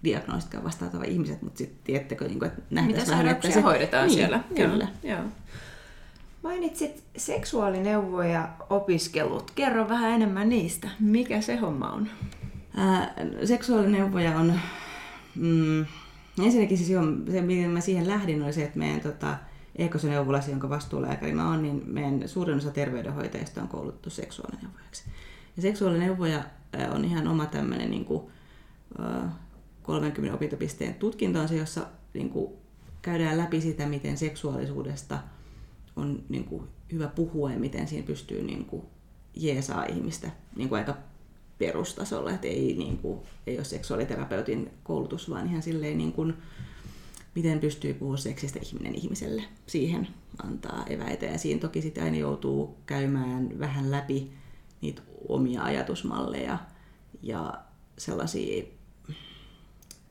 diagnoostikkaan 0.06 0.64
vastaanottava 0.64 1.04
ihmiset, 1.04 1.42
mutta 1.42 1.58
sitten 1.58 1.80
tiedättekö, 1.84 2.28
niin 2.28 2.40
kuin, 2.40 2.48
että 2.52 2.62
nähtäisiin 2.70 3.02
Mitä 3.02 3.12
vähän, 3.12 3.28
että 3.28 3.52
se... 3.52 3.62
hoidetaan 3.62 4.08
niin, 4.08 4.18
siellä. 4.18 4.40
Kyllä. 4.56 4.88
Joo. 5.04 5.22
Mainitsit 6.44 7.04
seksuaalineuvoja 7.18 8.50
opiskelut. 8.70 9.52
Kerro 9.52 9.90
vähän 9.90 10.12
enemmän 10.12 10.50
niistä. 10.50 10.90
Mikä 11.00 11.42
se 11.42 11.56
homma 11.56 11.90
on? 11.90 12.10
Ää, 12.78 13.14
seksuaalineuvoja 13.44 14.40
on... 14.40 14.60
Mm, 15.36 15.86
ensinnäkin 16.44 16.78
siis 16.78 16.90
jo, 16.90 17.02
se, 17.32 17.42
miten 17.42 17.70
mä 17.70 17.82
siihen 17.82 18.08
lähdin, 18.08 18.44
oli 18.44 18.54
se, 18.54 18.64
että 18.64 18.80
meidän 18.80 19.02
tota, 19.02 19.38
Ekosoneuvolasi, 19.76 20.52
jonka 20.52 20.70
vastuulääkäri 20.70 21.32
mä 21.32 21.50
oon, 21.50 21.62
niin 21.62 21.84
meidän 21.86 22.30
suurin 22.30 22.58
osa 22.58 22.72
terveydenhoitajista 22.72 23.62
on 23.62 23.68
koulutettu 23.68 24.10
seksuaalineuvojaksi. 24.10 25.04
Ja 25.56 25.62
seksuaalineuvoja 25.62 26.44
on 26.92 27.06
ihan 27.06 27.28
oma 27.28 27.46
tämmöinen 27.46 27.92
niin 27.92 28.06
kuin, 28.06 28.24
30 29.86 30.36
opintopisteen 30.36 30.94
tutkinto 30.94 31.48
se, 31.48 31.56
jossa 31.56 31.88
niin 32.14 32.30
kuin, 32.30 32.54
käydään 33.02 33.38
läpi 33.38 33.62
sitä, 33.62 33.86
miten 33.86 34.18
seksuaalisuudesta 34.18 35.20
on 35.96 36.24
niin 36.30 36.44
kuin, 36.44 36.64
hyvä 36.92 37.08
puhua 37.08 37.52
ja 37.52 37.60
miten 37.60 37.88
siinä 37.88 38.06
pystyy 38.06 38.44
niin 38.44 38.66
kuin, 38.66 38.84
jeesaa 39.36 39.86
ihmistä 39.86 40.32
niin 40.56 40.70
kuin 40.70 40.80
aika 40.80 40.98
perustasolla, 41.58 42.32
että 42.32 42.48
ei, 42.48 42.76
niin 42.78 42.98
kuin, 42.98 43.20
ei 43.48 43.58
ole 43.58 43.64
seksuaaliterapeutin 43.64 44.72
koulutus, 44.84 45.30
vaan 45.30 45.48
ihan 45.48 45.62
silleen 45.62 45.98
niin 45.98 46.14
kuin, 46.14 46.34
miten 47.36 47.60
pystyy 47.60 47.94
puhumaan 47.94 48.22
seksistä 48.22 48.60
ihminen 48.64 48.96
ihmiselle. 48.96 49.44
Siihen 49.68 50.08
antaa 50.44 50.86
eväitä 50.90 51.26
ja 51.26 51.38
siinä 51.38 51.60
toki 51.60 51.82
sitten 51.82 52.04
aina 52.04 52.18
joutuu 52.18 52.78
käymään 52.86 53.60
vähän 53.60 53.92
läpi 53.92 54.32
niitä 54.82 55.02
omia 55.28 55.64
ajatusmalleja 55.64 56.58
ja 57.22 57.54
sellaisia 57.98 58.64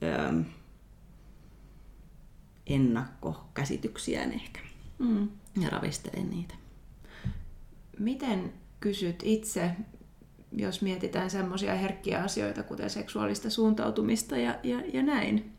öö, 0.02 0.42
ennakkokäsityksiään 2.66 4.32
ehkä. 4.32 4.60
Mm. 4.98 5.28
Ja 5.60 5.70
ravistelen 5.70 6.30
niitä. 6.30 6.54
Miten 7.98 8.52
kysyt 8.80 9.22
itse, 9.22 9.70
jos 10.52 10.82
mietitään 10.82 11.30
semmoisia 11.30 11.74
herkkiä 11.74 12.22
asioita, 12.22 12.62
kuten 12.62 12.90
seksuaalista 12.90 13.50
suuntautumista 13.50 14.36
ja, 14.36 14.58
ja, 14.62 14.82
ja 14.92 15.02
näin? 15.02 15.52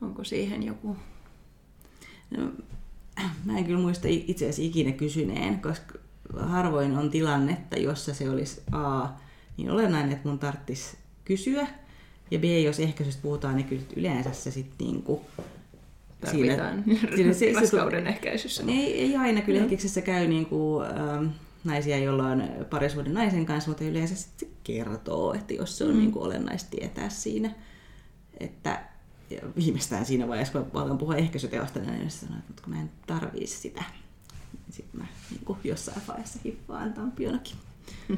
Onko 0.00 0.24
siihen 0.24 0.62
joku? 0.62 0.96
No, 2.36 2.52
mä 3.44 3.58
en 3.58 3.64
kyllä 3.64 3.80
muista 3.80 4.08
itse 4.10 4.44
asiassa 4.44 4.62
ikinä 4.62 4.92
kysyneen, 4.92 5.60
koska 5.60 5.98
harvoin 6.36 6.96
on 6.96 7.10
tilannetta, 7.10 7.76
jossa 7.76 8.14
se 8.14 8.30
olisi 8.30 8.62
A, 8.72 9.08
niin 9.56 9.70
olennainen, 9.70 10.12
että 10.12 10.28
mun 10.28 10.38
tarvitsisi 10.38 10.96
kysyä, 11.24 11.66
ja 12.30 12.38
B, 12.38 12.44
jos 12.44 12.80
ehkäisystä 12.80 13.22
puhutaan, 13.22 13.56
niin 13.56 13.66
kyllä 13.66 13.82
yleensä 13.96 14.32
se 14.32 14.50
sitten 14.50 14.86
niinku 14.86 15.24
Siinä, 16.30 16.72
siinä 17.16 17.32
se, 17.32 17.52
raskauden 17.52 18.06
ehkäisyssä. 18.06 18.62
Ei, 18.68 19.00
ei 19.00 19.16
aina, 19.16 19.42
kyllä 19.42 19.58
no. 19.58 19.64
ehkäisyssä 19.64 20.00
käy 20.00 20.26
niinku, 20.26 20.82
ähm, 20.82 21.26
naisia, 21.64 21.98
joilla 21.98 22.26
on 22.26 22.44
parisuuden 22.70 23.14
naisen 23.14 23.46
kanssa, 23.46 23.70
mutta 23.70 23.84
yleensä 23.84 24.14
se 24.14 24.48
kertoo, 24.64 25.34
että 25.34 25.54
jos 25.54 25.78
se 25.78 25.84
on 25.84 25.94
mm. 25.94 25.98
niinku 25.98 26.22
olennaista 26.22 26.70
tietää 26.70 27.08
siinä, 27.08 27.54
että 28.40 28.84
ja 29.30 29.40
viimeistään 29.56 30.06
siinä 30.06 30.28
vaiheessa, 30.28 30.60
kun 30.60 30.82
aloin 30.82 30.98
puhua 30.98 31.16
ehkäisyteosta, 31.16 31.80
niin 31.80 32.10
sanoin, 32.10 32.42
että 32.50 32.62
kun 32.62 32.74
mä 32.74 32.80
en 32.80 32.90
tarvii 33.06 33.46
sitä. 33.46 33.84
Sitten 34.70 35.00
mä 35.00 35.06
niin 35.30 35.58
jossain 35.64 36.02
vaiheessa 36.08 36.38
hippaan 36.44 36.92
tampionakin. 36.92 37.56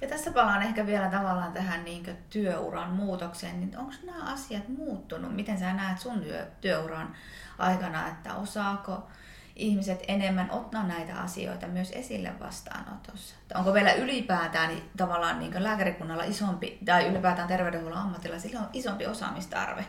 Ja 0.00 0.08
tässä 0.08 0.30
palaan 0.30 0.62
ehkä 0.62 0.86
vielä 0.86 1.08
tavallaan 1.08 1.52
tähän 1.52 1.84
niin 1.84 2.16
työuran 2.30 2.90
muutokseen, 2.90 3.60
niin 3.60 3.78
onko 3.78 3.92
nämä 4.06 4.32
asiat 4.32 4.68
muuttunut? 4.68 5.36
Miten 5.36 5.58
sä 5.58 5.72
näet 5.72 5.98
sun 5.98 6.20
työ, 6.20 6.46
työuran 6.60 7.14
aikana, 7.58 8.08
että 8.08 8.34
osaako 8.34 9.08
ihmiset 9.56 10.02
enemmän 10.08 10.50
ottaa 10.50 10.86
näitä 10.86 11.20
asioita 11.20 11.66
myös 11.66 11.90
esille 11.90 12.32
vastaanotossa? 12.40 13.36
Onko 13.54 13.72
meillä 13.72 13.92
ylipäätään 13.92 14.68
niin 14.68 14.82
tavallaan 14.96 15.38
niin 15.38 15.64
lääkärikunnalla 15.64 16.24
isompi, 16.24 16.78
tai 16.84 17.08
ylipäätään 17.08 17.48
terveydenhuollon 17.48 18.02
ammattilaisilla 18.02 18.60
on 18.60 18.68
isompi 18.72 19.06
osaamistarve? 19.06 19.84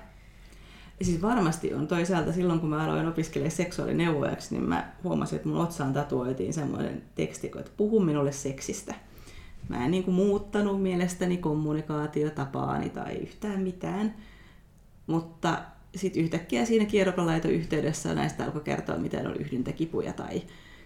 Siis 1.01 1.21
varmasti 1.21 1.73
on 1.73 1.87
toisaalta 1.87 2.33
silloin, 2.33 2.59
kun 2.59 2.69
mä 2.69 2.83
aloin 2.83 3.07
opiskelemaan 3.07 3.51
seksuaalineuvojaksi, 3.51 4.55
niin 4.55 4.69
mä 4.69 4.91
huomasin, 5.03 5.35
että 5.35 5.47
mun 5.49 5.61
otsaan 5.61 5.93
tatuoitiin 5.93 6.53
semmoinen 6.53 7.03
teksti, 7.15 7.51
että 7.59 7.71
puhu 7.77 7.99
minulle 7.99 8.31
seksistä. 8.31 8.93
Mä 9.69 9.85
en 9.85 9.91
niin 9.91 10.03
kuin 10.03 10.15
muuttanut 10.15 10.81
mielestäni 10.81 11.37
kommunikaatiotapaani 11.37 12.89
tai 12.89 13.15
yhtään 13.15 13.61
mitään, 13.61 14.15
mutta 15.07 15.61
sitten 15.95 16.23
yhtäkkiä 16.23 16.65
siinä 16.65 16.85
kierrokalaiton 16.85 17.51
yhteydessä 17.51 18.15
näistä 18.15 18.45
alkoi 18.45 18.61
kertoa, 18.61 18.97
miten 18.97 19.27
oli 19.27 19.37
yhdyntäkipuja 19.37 20.13
tai 20.13 20.41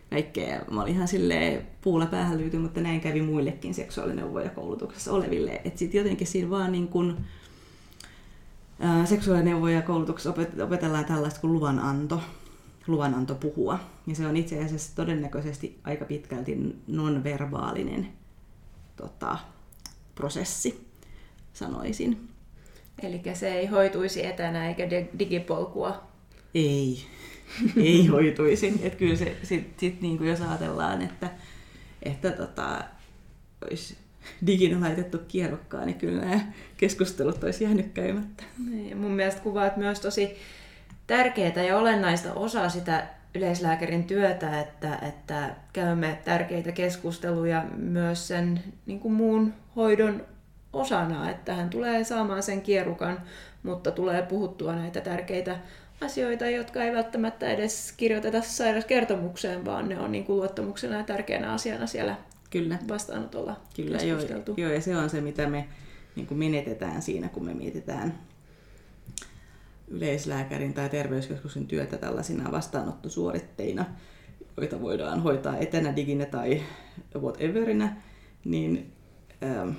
kaikkea. 0.10 0.62
Mä 0.72 0.82
olin 0.82 0.94
ihan 0.94 1.08
silleen 1.08 1.68
puulla 1.82 2.06
päähän 2.06 2.38
lyyty, 2.38 2.58
mutta 2.58 2.82
näin 2.82 3.02
kävi 3.02 3.22
muillekin 3.22 3.74
seksuaalineuvoja 3.74 4.50
koulutuksessa 4.50 5.12
oleville. 5.12 5.62
Että 5.66 5.80
sitten 5.80 5.98
jotenkin 5.98 6.28
siinä 6.28 6.50
vaan 6.50 6.72
niin 6.72 6.88
kuin, 6.88 7.18
ää, 8.80 9.06
seksuaalineuvoja 9.06 9.82
koulutuksessa 9.82 10.30
opet- 10.30 10.62
opetellaan 10.64 11.06
tällaista 11.06 11.40
kuin 11.40 11.54
luvananto, 11.54 12.22
luvananto 12.88 13.36
puhua. 13.36 13.80
Ja 14.08 14.16
se 14.16 14.28
on 14.28 14.38
itse 14.38 14.64
asiassa 14.64 14.96
todennäköisesti 14.96 15.80
aika 15.84 16.06
pitkälti 16.06 16.76
nonverbaalinen 16.88 18.08
tota, 19.02 19.38
prosessi, 20.16 20.88
sanoisin. 21.54 22.30
Eli 23.04 23.22
se 23.34 23.54
ei 23.54 23.66
hoituisi 23.66 24.26
etänä 24.26 24.68
eikä 24.68 24.90
digipolkua? 25.20 26.04
Ei, 26.56 27.06
ei 27.78 28.08
hoituisi. 28.08 28.80
Et 28.84 28.96
kyllä 28.96 29.16
se 29.16 29.38
sit, 29.44 29.80
sit 29.80 30.02
niin 30.02 30.18
kuin 30.18 30.30
jos 30.30 30.42
ajatellaan, 30.42 31.02
että, 31.02 31.30
että 32.04 32.32
tota, 32.32 32.84
olisi 33.64 33.98
diginä 34.46 34.82
laitettu 34.82 35.18
kierrokkaan, 35.28 35.86
niin 35.86 35.98
kyllä 35.98 36.22
nämä 36.22 36.42
keskustelut 36.78 37.44
olisi 37.44 37.64
jäänyt 37.64 37.94
käymättä. 37.94 38.44
Niin, 38.70 38.98
mun 38.98 39.12
mielestä 39.12 39.42
kuvaat 39.42 39.78
myös 39.78 40.00
tosi 40.00 40.38
tärkeää 41.08 41.64
ja 41.64 41.78
olennaista 41.78 42.34
osaa 42.34 42.70
sitä 42.70 43.08
yleislääkärin 43.36 44.04
työtä, 44.04 44.60
että, 44.60 44.96
että 44.96 45.56
käymme 45.74 46.20
tärkeitä 46.26 46.72
keskusteluja 46.72 47.66
myös 47.76 48.28
sen 48.28 48.64
niin 48.86 49.00
kuin 49.00 49.14
muun 49.14 49.54
hoidon 49.76 50.26
osana, 50.74 51.30
että 51.30 51.54
hän 51.54 51.70
tulee 51.70 52.04
saamaan 52.04 52.44
sen 52.44 52.62
kierukan, 52.62 53.22
mutta 53.64 53.92
tulee 53.92 54.22
puhuttua 54.22 54.76
näitä 54.76 55.02
tärkeitä 55.02 55.60
asioita, 56.02 56.50
jotka 56.50 56.84
ei 56.84 56.94
välttämättä 56.94 57.50
edes 57.50 57.94
kirjoiteta 57.98 58.42
sairauskertomukseen, 58.42 59.66
vaan 59.66 59.90
ne 59.90 60.00
on 60.00 60.12
niin 60.12 60.24
kuin 60.24 60.38
luottamuksena 60.38 60.98
ja 60.98 61.04
tärkeänä 61.04 61.54
asiana 61.54 61.88
siellä 61.88 62.16
Kyllä. 62.50 62.80
vastaanotolla 62.88 63.60
Kyllä, 63.76 63.98
joo, 63.98 64.20
joo, 64.58 64.72
ja 64.72 64.82
se 64.82 64.98
on 64.98 65.10
se, 65.10 65.22
mitä 65.22 65.48
me 65.48 65.68
niin 66.16 66.28
kuin 66.28 66.38
menetetään 66.38 67.02
siinä, 67.02 67.30
kun 67.30 67.46
me 67.46 67.54
mietitään 67.54 68.20
yleislääkärin 69.90 70.74
tai 70.74 70.90
terveyskeskuksen 70.90 71.68
työtä 71.68 71.98
tällaisina 71.98 72.52
vastaanottosuoritteina, 72.52 73.86
joita 74.58 74.82
voidaan 74.82 75.24
hoitaa 75.24 75.58
etänä, 75.58 75.96
diginä 75.96 76.26
tai 76.26 76.64
whateverinä, 77.20 77.96
niin 78.46 78.94
ähm, 79.44 79.70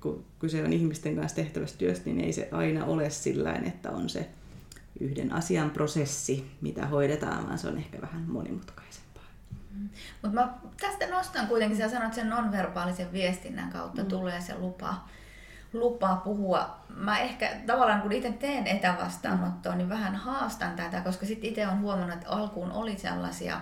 kun 0.00 0.24
kyse 0.38 0.64
on 0.64 0.72
ihmisten 0.72 1.16
kanssa 1.16 1.36
tehtävästä 1.36 1.78
työstä, 1.78 2.04
niin 2.04 2.20
ei 2.20 2.32
se 2.32 2.48
aina 2.52 2.84
ole 2.84 3.10
sillä 3.10 3.52
että 3.52 3.90
on 3.90 4.08
se 4.08 4.28
yhden 5.00 5.32
asian 5.32 5.70
prosessi, 5.70 6.50
mitä 6.60 6.86
hoidetaan, 6.86 7.46
vaan 7.46 7.58
se 7.58 7.68
on 7.68 7.78
ehkä 7.78 8.00
vähän 8.00 8.22
monimutkaisempaa. 8.22 9.24
Mm. 9.70 9.88
Mutta 10.22 10.40
mä 10.40 10.54
tästä 10.80 11.06
nostan 11.06 11.46
kuitenkin, 11.46 11.78
sä 11.78 11.88
sanoit, 11.88 12.14
sen 12.14 12.30
nonverbaalisen 12.30 13.12
viestinnän 13.12 13.70
kautta 13.70 14.02
mm. 14.02 14.08
tulee 14.08 14.40
se 14.40 14.58
lupa 14.58 15.08
lupaa 15.74 16.16
puhua. 16.16 16.76
Mä 16.88 17.18
ehkä 17.18 17.50
tavallaan 17.66 18.02
kun 18.02 18.12
itse 18.12 18.32
teen 18.32 18.66
etävastaanottoa, 18.66 19.74
niin 19.74 19.88
vähän 19.88 20.14
haastan 20.14 20.76
tätä, 20.76 21.00
koska 21.00 21.26
sitten 21.26 21.50
itse 21.50 21.66
on 21.66 21.80
huomannut, 21.80 22.14
että 22.14 22.30
alkuun 22.30 22.72
oli 22.72 22.98
sellaisia 22.98 23.60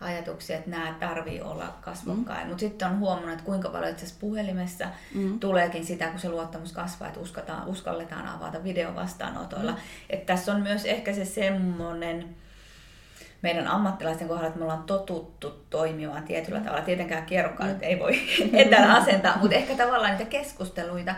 ajatuksia, 0.00 0.56
että 0.56 0.70
nämä 0.70 0.94
tarvii 1.00 1.40
olla 1.40 1.74
kasvokkain. 1.80 2.42
Mm. 2.42 2.48
Mutta 2.48 2.60
sitten 2.60 2.88
on 2.88 2.98
huomannut, 2.98 3.32
että 3.32 3.44
kuinka 3.44 3.68
paljon 3.68 3.90
itse 3.90 4.14
puhelimessa 4.20 4.86
mm. 5.14 5.40
tuleekin 5.40 5.84
sitä, 5.86 6.08
kun 6.08 6.20
se 6.20 6.28
luottamus 6.28 6.72
kasvaa, 6.72 7.08
että 7.08 7.20
uskataan, 7.20 7.68
uskalletaan 7.68 8.28
avata 8.28 8.64
videovastaanotoilla. 8.64 9.72
Mm. 9.72 9.78
Että 10.10 10.26
tässä 10.26 10.52
on 10.52 10.62
myös 10.62 10.84
ehkä 10.84 11.12
se 11.12 11.24
semmoinen 11.24 12.36
meidän 13.42 13.68
ammattilaisten 13.68 14.28
kohdalla, 14.28 14.48
että 14.48 14.58
me 14.58 14.64
ollaan 14.64 14.82
totuttu 14.82 15.64
toimimaan 15.70 16.22
tietyllä 16.22 16.60
tavalla. 16.60 16.84
Tietenkään 16.84 17.26
kierrokkaan 17.26 17.70
mm. 17.70 17.78
ei 17.80 17.98
voi 17.98 18.20
etänä 18.52 18.96
asentaa, 18.96 19.38
mutta 19.38 19.56
ehkä 19.56 19.74
tavallaan 19.74 20.10
niitä 20.10 20.30
keskusteluita 20.30 21.14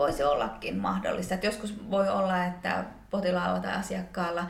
voisi 0.00 0.22
ollakin 0.22 0.78
mahdollista. 0.78 1.34
Että 1.34 1.46
joskus 1.46 1.90
voi 1.90 2.08
olla, 2.08 2.44
että 2.44 2.84
potilaalla 3.10 3.60
tai 3.60 3.72
asiakkaalla 3.72 4.46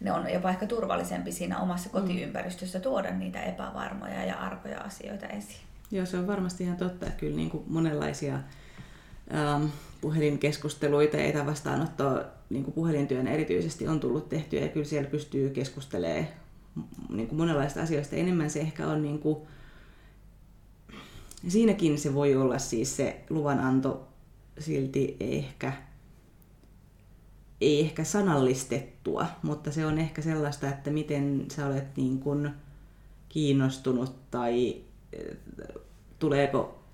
ne 0.00 0.12
on 0.12 0.32
jopa 0.32 0.50
ehkä 0.50 0.66
turvallisempi 0.66 1.32
siinä 1.32 1.60
omassa 1.60 1.88
mm. 1.88 1.92
kotiympäristössä 1.92 2.80
tuoda 2.80 3.10
niitä 3.10 3.42
epävarmoja 3.42 4.24
ja 4.24 4.34
arkoja 4.34 4.80
asioita 4.80 5.26
esiin. 5.26 5.60
Joo, 5.90 6.06
se 6.06 6.18
on 6.18 6.26
varmasti 6.26 6.64
ihan 6.64 6.76
totta, 6.76 7.06
että 7.06 7.18
kyllä 7.18 7.36
niin 7.36 7.50
kuin 7.50 7.64
monenlaisia 7.66 8.34
ähm, 9.34 9.64
puhelinkeskusteluita 10.00 11.16
ja 11.16 11.24
etävastaanottoa 11.24 12.24
niin 12.50 12.64
kuin 12.64 12.74
puhelintyön 12.74 13.28
erityisesti 13.28 13.88
on 13.88 14.00
tullut 14.00 14.28
tehtyä 14.28 14.60
ja 14.60 14.68
kyllä 14.68 14.86
siellä 14.86 15.10
pystyy 15.10 15.50
keskustelemaan 15.50 16.26
niin 17.08 17.28
kuin 17.28 17.38
monenlaista 17.38 17.82
asioista. 17.82 18.16
Enemmän 18.16 18.50
se 18.50 18.60
ehkä 18.60 18.86
on 18.86 19.02
niin 19.02 19.18
kuin, 19.18 19.38
siinäkin 21.48 21.98
se 21.98 22.14
voi 22.14 22.36
olla 22.36 22.58
siis 22.58 22.96
se 22.96 23.20
luvananto 23.30 24.13
silti 24.58 25.16
ehkä 25.20 25.72
ei 27.60 27.80
ehkä 27.80 28.04
sanallistettua, 28.04 29.26
mutta 29.42 29.72
se 29.72 29.86
on 29.86 29.98
ehkä 29.98 30.22
sellaista, 30.22 30.68
että 30.68 30.90
miten 30.90 31.46
sä 31.56 31.66
olet 31.66 31.96
niin 31.96 32.18
kuin 32.18 32.50
kiinnostunut 33.28 34.30
tai 34.30 34.82
eh, 35.12 35.36
tuleeko 36.18 36.84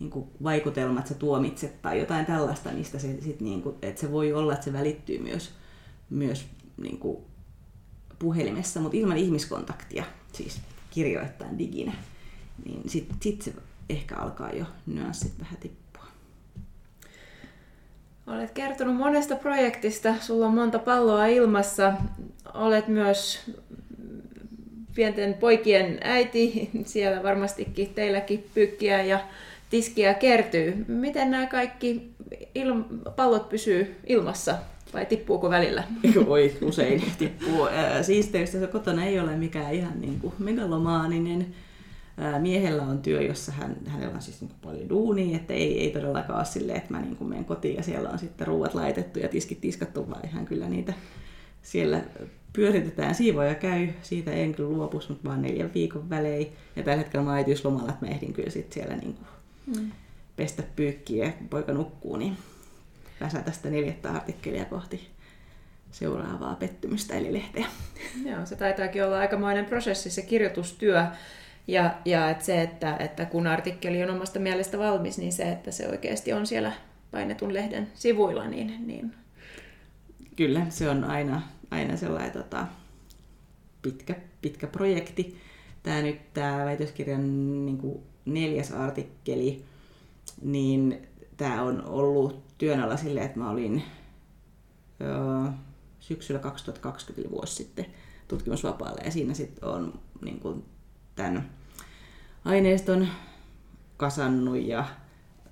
niin 0.00 0.10
kuin 0.10 0.28
vaikutelmat, 0.42 1.06
sä 1.06 1.14
tuomitset 1.14 1.82
tai 1.82 2.00
jotain 2.00 2.26
tällaista, 2.26 2.70
mistä 2.70 2.98
se 2.98 3.20
sit 3.20 3.40
niin 3.40 3.62
kuin, 3.62 3.76
että 3.82 4.00
se 4.00 4.12
voi 4.12 4.32
olla, 4.32 4.52
että 4.52 4.64
se 4.64 4.72
välittyy 4.72 5.18
myös, 5.18 5.50
myös 6.10 6.46
niin 6.76 6.98
kuin 6.98 7.18
puhelimessa, 8.18 8.80
mutta 8.80 8.96
ilman 8.96 9.16
ihmiskontaktia, 9.16 10.04
siis 10.32 10.60
kirjoittain 10.90 11.58
diginä, 11.58 11.92
niin 12.64 12.90
sitten 12.90 13.16
sit 13.22 13.42
se 13.42 13.54
ehkä 13.88 14.16
alkaa 14.16 14.50
jo 14.50 14.64
nyanssit 14.86 15.38
vähän 15.40 15.56
tippua. 15.56 15.79
Olet 18.34 18.50
kertonut 18.50 18.96
monesta 18.96 19.36
projektista, 19.36 20.14
sulla 20.20 20.46
on 20.46 20.54
monta 20.54 20.78
palloa 20.78 21.26
ilmassa. 21.26 21.92
Olet 22.54 22.88
myös 22.88 23.50
pienten 24.94 25.34
poikien 25.34 25.98
äiti, 26.02 26.70
siellä 26.84 27.22
varmastikin 27.22 27.94
teilläkin 27.94 28.46
pykkiä 28.54 29.02
ja 29.02 29.20
tiskiä 29.70 30.14
kertyy. 30.14 30.84
Miten 30.88 31.30
nämä 31.30 31.46
kaikki 31.46 32.10
il- 32.58 33.10
pallot 33.16 33.48
pysyy 33.48 33.96
ilmassa 34.06 34.54
vai 34.92 35.06
tippuuko 35.06 35.50
välillä? 35.50 35.84
Oi, 36.26 36.56
usein 36.62 37.02
tippuu. 37.18 37.68
Siisteistä 38.02 38.66
kotona 38.66 39.04
ei 39.04 39.20
ole 39.20 39.36
mikään 39.36 39.74
ihan 39.74 40.00
niin 40.00 40.20
kuin 40.20 40.34
megalomaaninen. 40.38 41.46
Miehellä 42.38 42.82
on 42.82 43.02
työ, 43.02 43.22
jossa 43.22 43.52
hän, 43.52 43.76
hänellä 43.86 44.14
on 44.14 44.22
siis 44.22 44.40
niin 44.40 44.48
kuin 44.48 44.60
paljon 44.62 44.88
duunia, 44.88 45.36
että 45.36 45.54
ei, 45.54 45.80
ei 45.80 45.90
todellakaan 45.90 46.38
ole 46.38 46.46
silleen, 46.46 46.78
että 46.78 46.94
mä 46.94 47.00
niin 47.00 47.16
kuin 47.16 47.28
menen 47.28 47.44
kotiin 47.44 47.76
ja 47.76 47.82
siellä 47.82 48.08
on 48.10 48.18
sitten 48.18 48.46
ruuat 48.46 48.74
laitettu 48.74 49.18
ja 49.18 49.28
tiskit 49.28 49.60
tiskattu, 49.60 50.10
vaan 50.10 50.28
ihan 50.28 50.44
kyllä 50.44 50.68
niitä 50.68 50.92
siellä 51.62 52.00
pyöritetään. 52.52 53.14
Siivoja 53.14 53.54
käy, 53.54 53.88
siitä 54.02 54.30
en 54.30 54.54
kyllä 54.54 54.70
luopus, 54.70 55.08
mutta 55.08 55.28
vaan 55.28 55.42
neljän 55.42 55.74
viikon 55.74 56.10
välein. 56.10 56.52
Ja 56.76 56.82
tällä 56.82 56.98
hetkellä 56.98 57.24
mä 57.24 57.34
äitiyslomalla, 57.34 57.90
että 57.90 58.06
mä 58.06 58.12
ehdin 58.12 58.32
kyllä 58.32 58.50
sitten 58.50 58.72
siellä 58.72 58.96
niin 58.96 59.14
kuin 59.14 59.28
mm. 59.76 59.90
pestä 60.36 60.62
pyykkiä 60.76 61.24
ja 61.24 61.32
poika 61.50 61.72
nukkuu, 61.72 62.16
niin 62.16 62.36
pääsään 63.18 63.44
tästä 63.44 63.70
neljättä 63.70 64.12
artikkelia 64.12 64.64
kohti 64.64 65.08
seuraavaa 65.90 66.54
pettymystä 66.54 67.14
eli 67.14 67.32
lehteä. 67.32 67.66
Joo, 68.24 68.46
se 68.46 68.56
taitaakin 68.56 69.04
olla 69.04 69.18
aikamoinen 69.18 69.64
prosessi, 69.64 70.10
se 70.10 70.22
kirjoitustyö. 70.22 71.06
Ja, 71.70 71.94
ja 72.04 72.30
että 72.30 72.44
se, 72.44 72.62
että, 72.62 72.96
että 72.96 73.24
kun 73.24 73.46
artikkeli 73.46 74.02
on 74.02 74.10
omasta 74.10 74.38
mielestä 74.38 74.78
valmis, 74.78 75.18
niin 75.18 75.32
se, 75.32 75.52
että 75.52 75.70
se 75.70 75.88
oikeasti 75.88 76.32
on 76.32 76.46
siellä 76.46 76.72
painetun 77.10 77.54
lehden 77.54 77.88
sivuilla, 77.94 78.48
niin... 78.48 78.86
niin... 78.86 79.14
Kyllä, 80.36 80.66
se 80.68 80.90
on 80.90 81.04
aina, 81.04 81.42
aina 81.70 81.96
sellainen 81.96 82.32
tota, 82.32 82.66
pitkä, 83.82 84.14
pitkä 84.42 84.66
projekti. 84.66 85.40
Tämä 85.82 86.02
nyt 86.02 86.32
tämä 86.34 86.64
väitöskirjan 86.64 87.66
niin 87.66 87.78
kuin 87.78 88.02
neljäs 88.24 88.72
artikkeli, 88.72 89.64
niin 90.42 91.08
tämä 91.36 91.62
on 91.62 91.84
ollut 91.84 92.58
työn 92.58 92.80
alla 92.80 92.96
silleen, 92.96 93.26
että 93.26 93.38
mä 93.38 93.50
olin 93.50 93.82
ö, 95.00 95.50
syksyllä 96.00 96.40
2020, 96.40 97.22
eli 97.22 97.30
vuosi 97.30 97.54
sitten, 97.54 97.86
tutkimusvapaalla. 98.28 99.00
Ja 99.04 99.10
siinä 99.10 99.34
sitten 99.34 99.68
on 99.68 100.00
niin 100.22 100.40
kuin, 100.40 100.64
tämän 101.16 101.50
aineiston 102.44 103.08
kasannut 103.96 104.62
ja 104.62 104.84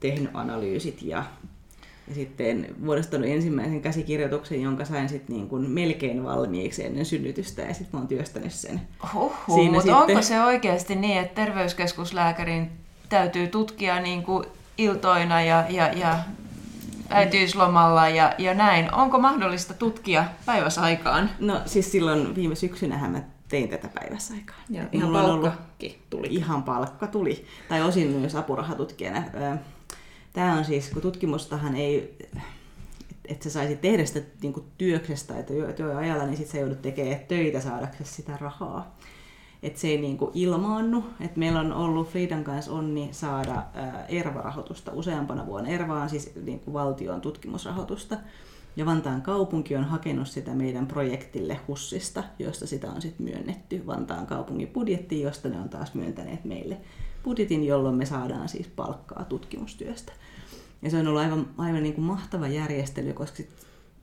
tehnyt 0.00 0.30
analyysit 0.34 1.02
ja, 1.02 1.24
ja 2.08 2.14
sitten 2.14 2.74
muodostanut 2.80 3.28
ensimmäisen 3.28 3.82
käsikirjoituksen, 3.82 4.62
jonka 4.62 4.84
sain 4.84 5.08
sitten 5.08 5.36
niin 5.36 5.48
kuin 5.48 5.70
melkein 5.70 6.24
valmiiksi 6.24 6.84
ennen 6.84 7.06
synnytystä 7.06 7.62
ja 7.62 7.74
sitten 7.74 7.90
mä 7.92 7.98
oon 7.98 8.08
työstänyt 8.08 8.52
sen. 8.52 8.80
Huhhuh, 9.14 9.54
Siinä 9.54 9.72
mutta 9.72 9.80
sitten... 9.80 10.16
onko 10.16 10.22
se 10.22 10.42
oikeasti 10.42 10.94
niin, 10.94 11.18
että 11.18 11.44
terveyskeskuslääkärin 11.44 12.70
täytyy 13.08 13.46
tutkia 13.46 14.00
niin 14.00 14.22
kuin 14.22 14.44
iltoina 14.78 15.42
ja, 15.42 15.64
ja, 15.68 15.92
ja 15.92 16.18
äitiyslomalla 17.10 18.08
ja, 18.08 18.34
ja 18.38 18.54
näin. 18.54 18.94
Onko 18.94 19.18
mahdollista 19.18 19.74
tutkia 19.74 20.24
päiväsaikaan? 20.46 21.30
No 21.38 21.60
siis 21.66 21.92
silloin 21.92 22.34
viime 22.34 22.54
syksynähän 22.54 23.10
mä 23.10 23.22
tein 23.48 23.68
tätä 23.68 23.88
päiväsaikaan. 23.88 24.60
Ja 24.70 24.82
ihan 24.92 25.12
palkkakin 25.12 25.94
tuli. 26.10 26.26
Ihan 26.30 26.62
palkka 26.62 27.06
tuli. 27.06 27.44
Tai 27.68 27.82
osin 27.82 28.08
myös 28.08 28.34
apurahatutkijana. 28.34 29.24
Tämä 30.32 30.54
on 30.54 30.64
siis, 30.64 30.90
kun 30.90 31.02
tutkimustahan 31.02 31.76
ei, 31.76 32.16
että 33.24 33.44
sä 33.44 33.50
saisit 33.50 33.80
tehdä 33.80 34.04
sitä 34.04 34.20
niin 34.42 34.52
kuin 34.52 34.66
työksestä 34.78 35.38
että 35.38 35.52
työajalla, 35.76 36.24
niin 36.24 36.36
sitten 36.36 36.52
sä 36.52 36.58
joudut 36.58 36.82
tekemään 36.82 37.20
töitä 37.28 37.60
saadaksesi 37.60 38.14
sitä 38.14 38.36
rahaa 38.40 38.98
että 39.62 39.80
se 39.80 39.88
ei 39.88 39.98
niin 39.98 40.18
kuin 40.18 40.30
ilmaannu. 40.34 41.04
Et 41.20 41.36
meillä 41.36 41.60
on 41.60 41.72
ollut 41.72 42.08
Friidan 42.08 42.44
kanssa 42.44 42.72
onni 42.72 43.08
saada 43.12 43.62
ERVA-rahoitusta 44.08 44.92
useampana 44.92 45.46
vuonna. 45.46 45.68
ERVA 45.68 46.02
on 46.02 46.10
siis 46.10 46.32
niin 46.42 46.60
kuin 46.60 46.74
valtion 46.74 47.20
tutkimusrahoitusta. 47.20 48.16
Ja 48.78 48.86
Vantaan 48.86 49.22
kaupunki 49.22 49.76
on 49.76 49.84
hakenut 49.84 50.28
sitä 50.28 50.54
meidän 50.54 50.86
projektille 50.86 51.60
HUSista, 51.68 52.24
josta 52.38 52.66
sitä 52.66 52.90
on 52.90 53.02
sitten 53.02 53.26
myönnetty 53.26 53.86
Vantaan 53.86 54.26
kaupungin 54.26 54.68
budjettiin, 54.68 55.22
josta 55.22 55.48
ne 55.48 55.60
on 55.60 55.68
taas 55.68 55.94
myöntäneet 55.94 56.44
meille 56.44 56.76
budjetin, 57.24 57.64
jolloin 57.64 57.94
me 57.94 58.06
saadaan 58.06 58.48
siis 58.48 58.66
palkkaa 58.66 59.24
tutkimustyöstä. 59.24 60.12
Ja 60.82 60.90
se 60.90 60.98
on 60.98 61.08
ollut 61.08 61.20
aivan, 61.20 61.48
aivan 61.58 61.82
niin 61.82 61.94
kuin 61.94 62.04
mahtava 62.04 62.48
järjestely, 62.48 63.12
koska 63.12 63.42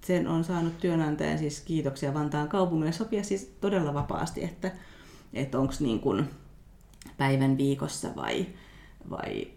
sen 0.01 0.27
on 0.27 0.43
saanut 0.43 0.77
työnantajan 0.79 1.39
siis 1.39 1.61
kiitoksia 1.61 2.13
Vantaan 2.13 2.49
kaupungille 2.49 2.91
sopia 2.91 3.23
siis 3.23 3.55
todella 3.61 3.93
vapaasti, 3.93 4.43
että 4.43 4.71
että 5.33 5.59
onko 5.59 5.73
niin 5.79 5.99
kuin 5.99 6.29
päivän 7.17 7.57
viikossa 7.57 8.09
vai, 8.15 8.45
vai 9.09 9.47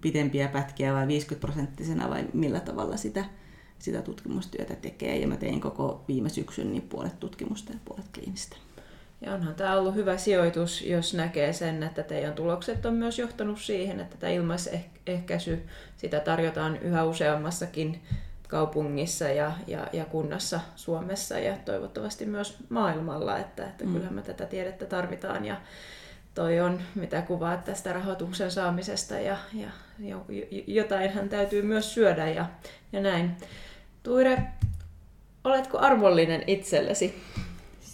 pidempiä 0.00 0.48
pätkiä 0.48 0.94
vai 0.94 1.06
50 1.06 1.46
prosenttisena 1.46 2.10
vai 2.10 2.24
millä 2.32 2.60
tavalla 2.60 2.96
sitä, 2.96 3.24
sitä 3.84 4.02
tutkimustyötä 4.02 4.74
tekee. 4.74 5.18
Ja 5.18 5.28
mä 5.28 5.36
tein 5.36 5.60
koko 5.60 6.04
viime 6.08 6.28
syksyn 6.28 6.70
niin 6.70 6.82
puolet 6.82 7.20
tutkimusta 7.20 7.72
ja 7.72 7.78
puolet 7.84 8.06
kliinistä. 8.14 8.56
Ja 9.20 9.34
onhan 9.34 9.54
tämä 9.54 9.76
ollut 9.76 9.94
hyvä 9.94 10.16
sijoitus, 10.16 10.82
jos 10.82 11.14
näkee 11.14 11.52
sen, 11.52 11.82
että 11.82 12.02
teidän 12.02 12.32
tulokset 12.32 12.86
on 12.86 12.94
myös 12.94 13.18
johtanut 13.18 13.60
siihen, 13.60 14.00
että 14.00 14.16
tämä 14.16 14.32
ilmaisehkäisy, 14.32 15.66
sitä 15.96 16.20
tarjotaan 16.20 16.76
yhä 16.76 17.04
useammassakin 17.04 18.00
kaupungissa 18.48 19.24
ja, 19.24 19.52
ja, 19.66 19.86
ja 19.92 20.04
kunnassa 20.04 20.60
Suomessa 20.76 21.38
ja 21.38 21.56
toivottavasti 21.64 22.26
myös 22.26 22.56
maailmalla, 22.68 23.38
että, 23.38 23.66
että 23.66 23.84
mm. 23.84 23.92
kyllähän 23.92 24.14
me 24.14 24.22
tätä 24.22 24.46
tiedettä 24.46 24.86
tarvitaan 24.86 25.44
ja 25.44 25.56
toi 26.34 26.60
on, 26.60 26.80
mitä 26.94 27.22
kuvaat 27.22 27.64
tästä 27.64 27.92
rahoituksen 27.92 28.50
saamisesta 28.50 29.14
ja, 29.14 29.36
ja 29.52 29.68
jotainhan 30.66 31.28
täytyy 31.28 31.62
myös 31.62 31.94
syödä 31.94 32.28
ja, 32.28 32.46
ja 32.92 33.00
näin. 33.00 33.36
Tuire, 34.04 34.42
oletko 35.44 35.78
armollinen 35.78 36.44
itsellesi? 36.46 37.14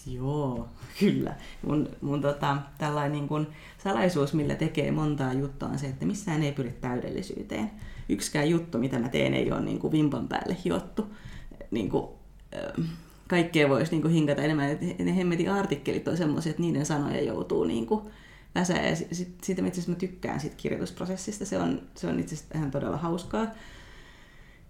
Joo, 0.07 0.67
kyllä. 0.99 1.35
Mun, 1.61 1.89
mun 2.01 2.21
tota, 2.21 2.57
tällainen 2.77 3.11
niin 3.11 3.27
kun 3.27 3.47
salaisuus, 3.83 4.33
millä 4.33 4.55
tekee 4.55 4.91
montaa 4.91 5.33
juttua, 5.33 5.69
on 5.69 5.79
se, 5.79 5.87
että 5.87 6.05
missään 6.05 6.43
ei 6.43 6.51
pyri 6.51 6.71
täydellisyyteen 6.81 7.71
yksikään 8.09 8.49
juttu, 8.49 8.77
mitä 8.77 8.99
mä 8.99 9.09
teen, 9.09 9.33
ei 9.33 9.51
ole 9.51 9.61
niin 9.61 9.79
kuin 9.79 9.91
vimpan 9.91 10.27
päälle 10.27 10.57
hiottu. 10.65 11.07
Niin 11.71 11.89
kuin, 11.89 12.07
kaikkea 13.27 13.69
voisi 13.69 13.91
niin 13.91 14.01
kuin 14.01 14.13
hinkata 14.13 14.41
enemmän. 14.41 14.77
Ne 14.99 15.15
hemmetin 15.15 15.51
artikkelit 15.51 16.07
on 16.07 16.17
semmoisia, 16.17 16.49
että 16.49 16.61
niiden 16.61 16.85
sanoja 16.85 17.21
joutuu 17.21 17.63
niin 17.63 17.85
kuin 17.85 18.01
läsää. 18.55 18.89
Ja 18.89 18.95
siitä 18.95 19.61
itse 19.61 19.61
asiassa 19.69 19.91
mä 19.91 19.95
tykkään 19.95 20.39
siitä 20.39 20.55
kirjoitusprosessista. 20.55 21.45
Se 21.45 21.57
on, 21.57 21.81
se 21.95 22.07
on 22.07 22.19
itse 22.19 22.35
asiassa 22.35 22.57
ihan 22.57 22.71
todella 22.71 22.97
hauskaa 22.97 23.47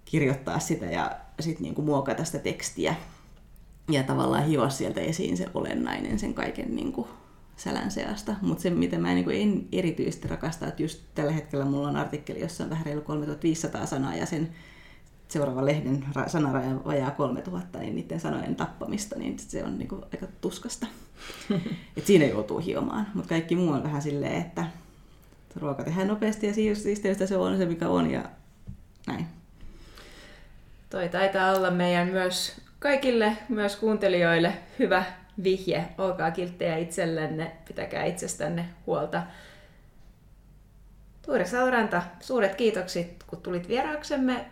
kirjoittaa 0.05 0.59
sitä 0.59 0.85
ja 0.85 1.11
sitten 1.39 1.63
niin 1.63 1.75
kuin 1.75 1.85
muokata 1.85 2.25
sitä 2.25 2.39
tekstiä 2.39 2.95
ja 3.89 4.03
tavallaan 4.03 4.45
hioa 4.45 4.69
sieltä 4.69 5.01
esiin 5.01 5.37
se 5.37 5.45
olennainen 5.53 6.19
sen 6.19 6.33
kaiken 6.33 6.75
niin 6.75 6.93
kuin 6.93 7.07
sälän 7.57 7.91
seasta. 7.91 8.35
Mutta 8.41 8.61
se, 8.61 8.69
mitä 8.69 8.99
mä 8.99 9.13
niin 9.13 9.31
en 9.31 9.67
erityisesti 9.71 10.27
rakasta, 10.27 10.67
että 10.67 10.83
just 10.83 11.01
tällä 11.15 11.31
hetkellä 11.31 11.65
mulla 11.65 11.87
on 11.87 11.95
artikkeli, 11.95 12.39
jossa 12.39 12.63
on 12.63 12.69
vähän 12.69 12.85
reilu 12.85 13.01
3500 13.01 13.85
sanaa 13.85 14.15
ja 14.15 14.25
sen 14.25 14.49
seuraavan 15.27 15.65
lehden 15.65 16.05
sanaraja 16.27 16.85
vajaa 16.85 17.11
3000, 17.11 17.79
niin 17.79 17.95
niiden 17.95 18.19
sanojen 18.19 18.55
tappamista, 18.55 19.15
niin 19.15 19.39
se 19.39 19.63
on 19.63 19.77
niin 19.77 19.87
kuin 19.87 20.01
aika 20.13 20.27
tuskasta. 20.41 20.87
Et 21.97 22.05
siinä 22.05 22.25
joutuu 22.25 22.59
hiomaan, 22.59 23.07
mutta 23.13 23.29
kaikki 23.29 23.55
muu 23.55 23.71
on 23.71 23.83
vähän 23.83 24.01
silleen, 24.01 24.41
että 24.41 24.65
ruoka 25.55 25.83
tehdään 25.83 26.07
nopeasti 26.07 26.47
ja 26.47 26.53
siisteystä 26.53 27.25
se 27.25 27.37
on 27.37 27.57
se, 27.57 27.65
mikä 27.65 27.89
on 27.89 28.11
ja 28.11 28.29
näin. 29.07 29.27
Toi 30.91 31.09
taitaa 31.09 31.55
olla 31.55 31.71
meidän 31.71 32.07
myös 32.07 32.61
kaikille 32.79 33.37
myös 33.49 33.75
kuuntelijoille 33.75 34.53
hyvä 34.79 35.03
vihje. 35.43 35.87
Olkaa 35.97 36.31
kilttejä 36.31 36.77
itsellenne, 36.77 37.51
pitäkää 37.67 38.05
itsestänne 38.05 38.65
huolta. 38.87 39.23
Tuure 41.25 41.45
Sauranta, 41.45 42.01
suuret 42.19 42.55
kiitokset, 42.55 43.23
kun 43.27 43.41
tulit 43.41 43.67
vieraaksemme, 43.67 44.45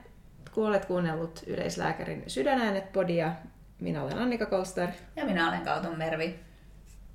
kun 0.52 0.67
olet 0.67 0.86
kuunnellut 0.86 1.43
yleislääkärin 1.47 2.23
sydänäänet-podia. 2.28 3.32
Minä 3.80 4.04
olen 4.04 4.17
Annika 4.17 4.45
Kolstar. 4.45 4.89
Ja 5.15 5.25
minä 5.25 5.49
olen 5.49 5.62
Kauton 5.62 5.97
Mervi. 5.97 6.39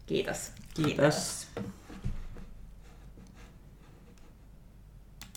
Kiitos. 0.07 0.53
Kiitos. 0.75 1.49
Kiitos. 1.55 1.84